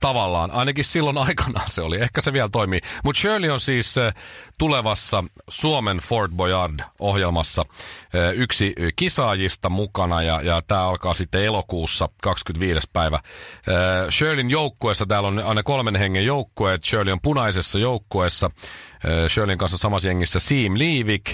tavallaan. 0.00 0.50
Ainakin 0.50 0.84
silloin 0.84 1.18
aikanaan 1.18 1.70
se 1.70 1.82
oli. 1.82 2.00
Ehkä 2.00 2.20
se 2.20 2.32
vielä 2.32 2.48
toimii. 2.52 2.80
Mutta 3.04 3.20
Shirley 3.20 3.50
on 3.50 3.60
siis 3.60 3.96
eh, 3.96 4.14
tulevassa 4.58 5.24
Suomen 5.48 5.98
Fort 5.98 6.32
Boyard-ohjelmassa 6.32 7.64
eh, 8.14 8.34
yksi 8.34 8.72
eh, 8.76 8.92
kisaajista 8.96 9.68
mukana. 9.68 10.22
Ja, 10.22 10.40
ja 10.42 10.62
tämä 10.62 10.88
alkaa 10.88 11.14
sitten 11.14 11.44
elokuussa 11.44 12.08
25. 12.22 12.86
päivä. 12.92 13.20
Shirleyn 14.10 14.50
joukkueessa, 14.50 15.06
täällä 15.06 15.28
on 15.28 15.38
aina 15.38 15.62
kolmen 15.62 15.96
hengen 15.96 16.24
joukkue. 16.24 16.78
Shirley 16.84 17.12
on 17.12 17.20
punaisessa 17.20 17.78
joukkueessa. 17.78 18.50
Shirleyn 19.28 19.58
kanssa 19.58 19.78
samassa 19.78 20.08
jengissä 20.08 20.40
Siim 20.40 20.78
Liivik, 20.78 21.30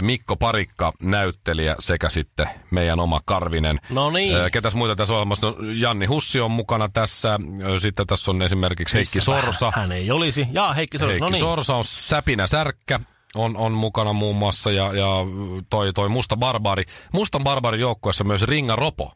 Mikko 0.00 0.36
Parikka, 0.36 0.92
näyttelijä 1.02 1.76
sekä 1.78 2.08
sitten 2.08 2.48
meidän 2.70 3.00
oma 3.00 3.20
Karvinen. 3.24 3.80
No 3.90 4.10
niin. 4.10 4.36
Ketäs 4.52 4.74
muita 4.74 4.96
tässä 4.96 5.14
ohjelmassa? 5.14 5.46
No, 5.46 5.56
Janni 5.74 6.06
Hussi 6.06 6.40
on 6.40 6.50
mukana 6.50 6.88
tässä. 6.88 7.40
Sitten 7.78 8.06
tässä 8.06 8.30
on 8.30 8.42
esimerkiksi 8.42 8.94
Heikki 8.94 9.18
Missäpä 9.18 9.40
Sorsa. 9.40 9.72
Hän 9.74 9.92
ei 9.92 10.10
olisi. 10.10 10.46
Jaa, 10.52 10.72
Heikki 10.72 10.98
Sorsa. 10.98 11.10
Heikki 11.10 11.20
no 11.20 11.28
niin. 11.28 11.40
Sorsa 11.40 11.74
on 11.74 11.84
Säpinä 11.84 12.46
Särkkä. 12.46 13.00
On, 13.36 13.56
on 13.56 13.72
mukana 13.72 14.12
muun 14.12 14.36
muassa 14.36 14.70
ja, 14.70 14.92
ja 14.92 15.08
toi, 15.70 15.92
toi 15.92 16.08
Musta 16.08 16.36
Barbari. 16.36 16.84
Mustan 17.12 17.44
Barbarin 17.44 17.80
joukkueessa 17.80 18.24
myös 18.24 18.42
Ringa 18.42 18.76
Ropo. 18.76 19.12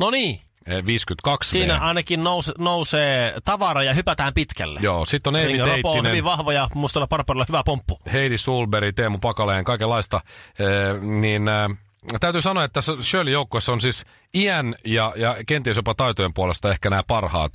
No 0.00 0.10
niin. 0.10 0.40
Eh, 0.66 0.86
52 0.86 1.50
Siinä 1.50 1.74
V. 1.80 1.82
ainakin 1.82 2.24
nouse, 2.24 2.52
nousee 2.58 3.34
tavara 3.44 3.82
ja 3.82 3.94
hypätään 3.94 4.34
pitkälle. 4.34 4.80
Joo, 4.82 5.04
sitten 5.04 5.30
on 5.30 5.36
Eevi 5.40 5.52
Ringa 5.52 5.64
Ropo 5.66 5.74
on 5.74 5.82
Teittinen. 5.82 6.10
hyvin 6.12 6.24
vahva 6.24 6.52
ja 6.52 6.68
mustalla 6.74 7.06
parparilla 7.06 7.44
hyvä 7.48 7.62
pomppu. 7.64 7.98
Heidi 8.12 8.38
Sulberg, 8.38 8.94
Teemu 8.96 9.18
Pakaleen, 9.18 9.64
kaikenlaista, 9.64 10.20
eh, 10.58 11.00
niin 11.00 11.48
eh, 11.48 11.76
täytyy 12.20 12.42
sanoa, 12.42 12.64
että 12.64 12.74
tässä 12.74 12.92
Shirley 13.02 13.32
joukkueessa 13.32 13.72
on 13.72 13.80
siis 13.80 14.04
iän 14.34 14.74
ja, 14.84 15.12
ja 15.16 15.36
kenties 15.46 15.76
jopa 15.76 15.94
taitojen 15.94 16.34
puolesta 16.34 16.70
ehkä 16.70 16.90
nämä 16.90 17.02
parhaat. 17.06 17.52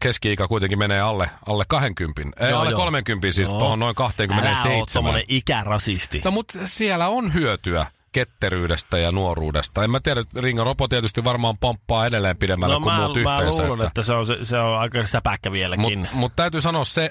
Keski-ikä 0.00 0.48
kuitenkin 0.48 0.78
menee 0.78 1.00
alle, 1.00 1.30
alle 1.46 1.64
20, 1.68 2.44
ei, 2.46 2.50
Joo, 2.50 2.60
alle 2.60 2.70
joo. 2.70 2.80
30 2.80 3.32
siis 3.32 3.48
Joo. 3.48 3.58
tuohon 3.58 3.78
noin 3.78 3.88
Älä 3.88 3.90
oo 3.90 3.94
27. 3.94 4.86
tommonen 4.92 5.24
ikärasisti. 5.28 6.20
No 6.24 6.30
mutta 6.30 6.58
siellä 6.64 7.08
on 7.08 7.34
hyötyä 7.34 7.86
ketteryydestä 8.12 8.98
ja 8.98 9.12
nuoruudesta. 9.12 9.84
En 9.84 9.90
mä 9.90 10.00
tiedä, 10.00 10.22
Ringo 10.36 10.64
Ropo 10.64 10.88
tietysti 10.88 11.24
varmaan 11.24 11.58
pomppaa 11.60 12.06
edelleen 12.06 12.36
pidemmälle 12.36 12.74
No 12.74 12.80
kuin 12.80 12.94
mä, 12.94 13.00
muut 13.06 13.16
mä 13.22 13.38
yhteensä. 13.38 13.62
luulen, 13.68 13.86
että 13.86 14.02
se 14.02 14.12
on, 14.12 14.26
se, 14.26 14.38
se 14.42 14.58
on 14.58 14.78
aika 14.78 15.06
säpäkkä 15.06 15.52
vieläkin. 15.52 15.98
Mutta 15.98 16.16
mut 16.16 16.32
täytyy 16.36 16.60
sanoa 16.60 16.84
se, 16.84 17.10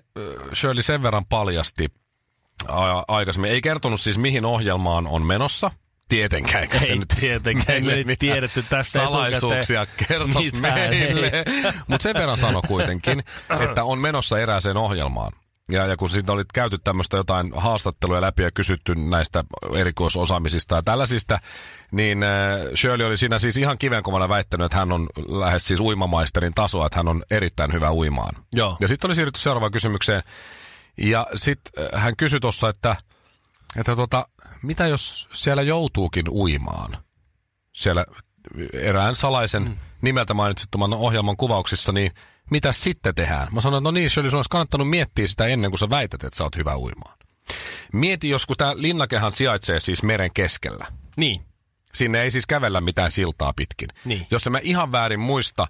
Shirley 0.53 0.83
sen 0.83 1.03
verran 1.03 1.25
paljasti 1.25 1.87
a- 2.67 3.03
aikaisemmin. 3.07 3.51
Ei 3.51 3.61
kertonut 3.61 4.01
siis 4.01 4.17
mihin 4.17 4.45
ohjelmaan 4.45 5.07
on 5.07 5.25
menossa. 5.25 5.71
Tietenkään, 6.09 6.61
eikä 6.63 6.79
se 6.79 6.85
Ei 6.85 6.99
nyt 6.99 7.07
tietenkään, 7.19 7.75
ei 7.75 7.81
me 7.81 7.87
meille 7.87 8.03
mitään 8.03 8.17
tiedetty 8.33 8.63
tästä 8.69 8.99
salaisuuksia 8.99 9.85
Mitään, 10.55 10.89
meille. 10.89 11.27
ei. 11.27 11.71
Mutta 11.87 12.03
sen 12.03 12.13
verran 12.13 12.37
sano 12.37 12.61
kuitenkin, 12.67 13.23
että 13.69 13.83
on 13.83 13.99
menossa 13.99 14.39
erääseen 14.39 14.77
ohjelmaan. 14.77 15.31
Ja, 15.71 15.85
ja 15.85 15.97
kun 15.97 16.09
siitä 16.09 16.31
olit 16.31 16.51
käyty 16.53 16.77
tämmöistä 16.77 17.17
jotain 17.17 17.51
haastatteluja 17.55 18.21
läpi 18.21 18.43
ja 18.43 18.51
kysytty 18.51 18.95
näistä 18.95 19.43
erikoisosaamisista 19.75 20.75
ja 20.75 20.83
tällaisista, 20.83 21.39
niin 21.91 22.23
äh, 22.23 22.29
Shirley 22.75 23.07
oli 23.07 23.17
siinä 23.17 23.39
siis 23.39 23.57
ihan 23.57 23.77
kivenkovana 23.77 24.29
väittänyt, 24.29 24.65
että 24.65 24.77
hän 24.77 24.91
on 24.91 25.07
lähes 25.27 25.67
siis 25.67 25.79
uimamaisterin 25.79 26.53
tasoa, 26.53 26.85
että 26.85 26.99
hän 26.99 27.07
on 27.07 27.23
erittäin 27.31 27.73
hyvä 27.73 27.91
uimaan. 27.91 28.35
Joo. 28.53 28.77
Ja 28.81 28.87
sitten 28.87 29.07
oli 29.07 29.15
siirrytty 29.15 29.39
seuraavaan 29.39 29.71
kysymykseen. 29.71 30.23
Ja 30.97 31.27
sitten 31.35 31.83
hän 31.93 32.15
kysyi 32.15 32.39
tuossa, 32.39 32.69
että, 32.69 32.95
että 33.77 33.95
tota, 33.95 34.27
mitä 34.61 34.87
jos 34.87 35.29
siellä 35.33 35.61
joutuukin 35.61 36.29
uimaan? 36.29 36.97
Siellä 37.73 38.05
erään 38.73 39.15
salaisen 39.15 39.63
mm. 39.63 39.75
nimeltä 40.01 40.33
mainitsettoman 40.33 40.93
ohjelman 40.93 41.37
kuvauksissa, 41.37 41.91
niin 41.91 42.11
mitä 42.49 42.71
sitten 42.71 43.15
tehdään? 43.15 43.47
Mä 43.51 43.61
sanoin, 43.61 43.81
että 43.81 43.87
no 43.87 43.91
niin, 43.91 44.09
Shirley, 44.09 44.29
sun 44.29 44.37
olisi 44.37 44.49
kannattanut 44.49 44.89
miettiä 44.89 45.27
sitä 45.27 45.45
ennen 45.45 45.71
kuin 45.71 45.79
sä 45.79 45.89
väität, 45.89 46.23
että 46.23 46.37
sä 46.37 46.43
oot 46.43 46.55
hyvä 46.55 46.77
uimaan. 46.77 47.17
Mieti, 47.93 48.29
jos 48.29 48.45
kun 48.45 48.57
tämä 48.57 48.73
linnakehan 48.75 49.31
sijaitsee 49.31 49.79
siis 49.79 50.03
meren 50.03 50.33
keskellä. 50.33 50.87
Niin. 51.17 51.41
Sinne 51.93 52.21
ei 52.21 52.31
siis 52.31 52.45
kävellä 52.45 52.81
mitään 52.81 53.11
siltaa 53.11 53.53
pitkin. 53.55 53.89
Niin. 54.05 54.27
Jos 54.31 54.47
en 54.47 54.51
mä 54.51 54.59
ihan 54.61 54.91
väärin 54.91 55.19
muista, 55.19 55.67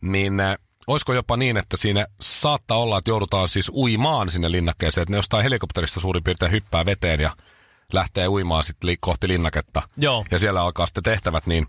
niin 0.00 0.40
äh, 0.40 0.56
olisiko 0.86 1.14
jopa 1.14 1.36
niin, 1.36 1.56
että 1.56 1.76
siinä 1.76 2.06
saattaa 2.20 2.78
olla, 2.78 2.98
että 2.98 3.10
joudutaan 3.10 3.48
siis 3.48 3.70
uimaan 3.74 4.30
sinne 4.30 4.50
linnakkeeseen, 4.50 5.02
että 5.02 5.12
ne 5.12 5.18
jostain 5.18 5.42
helikopterista 5.42 6.00
suurin 6.00 6.24
piirtein 6.24 6.52
hyppää 6.52 6.86
veteen 6.86 7.20
ja 7.20 7.36
lähtee 7.92 8.28
uimaan 8.28 8.64
sitten 8.64 8.88
li- 8.88 8.96
kohti 9.00 9.28
linnaketta. 9.28 9.82
Joo. 9.96 10.24
Ja 10.30 10.38
siellä 10.38 10.62
alkaa 10.62 10.86
sitten 10.86 11.02
tehtävät, 11.02 11.46
niin 11.46 11.66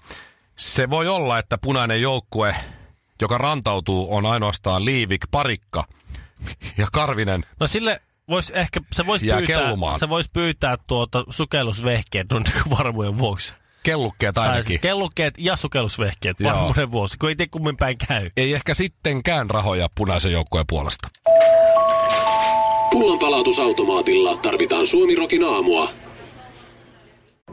se 0.56 0.90
voi 0.90 1.08
olla, 1.08 1.40
että 1.40 1.58
punainen 1.58 2.02
joukkue, 2.02 2.56
joka 3.22 3.38
rantautuu, 3.38 4.16
on 4.16 4.26
ainoastaan 4.26 4.86
Liivik, 4.86 5.22
Parikka 5.32 5.84
ja 6.78 6.88
Karvinen. 6.92 7.46
No 7.60 7.68
sille 7.68 8.00
vois 8.30 8.50
ehkä, 8.50 8.80
se 8.94 9.06
voisi 9.06 9.26
pyytää, 9.26 9.46
kellumaan. 9.60 10.00
se 10.00 10.10
vois 10.10 10.30
pyytää 10.30 10.78
tuota 10.88 11.24
sukellusvehkeet 11.30 12.28
no, 12.32 12.40
niin 12.40 12.64
varmuuden 12.78 13.18
vuoksi. 13.18 13.54
Kellukkeet 13.84 14.36
Saisi 14.36 14.50
ainakin. 14.52 14.80
kellukkeet 14.80 15.34
ja 15.38 15.56
sukellusvehkeet 15.56 16.44
varmuuden 16.44 16.92
vuoksi, 16.92 17.18
kun 17.18 17.30
ei 17.30 17.36
tiedä 17.36 17.50
kummin 17.52 17.78
päin 17.78 17.98
käy. 18.08 18.30
Ei 18.38 18.54
ehkä 18.54 18.74
sittenkään 18.74 19.50
rahoja 19.50 19.88
punaisen 19.96 20.32
joukkueen 20.32 20.66
puolesta. 20.70 21.08
Pullonpalautusautomaatilla 22.92 24.38
tarvitaan 24.38 24.88
Suomirokin 24.88 25.44
aamua. 25.44 25.90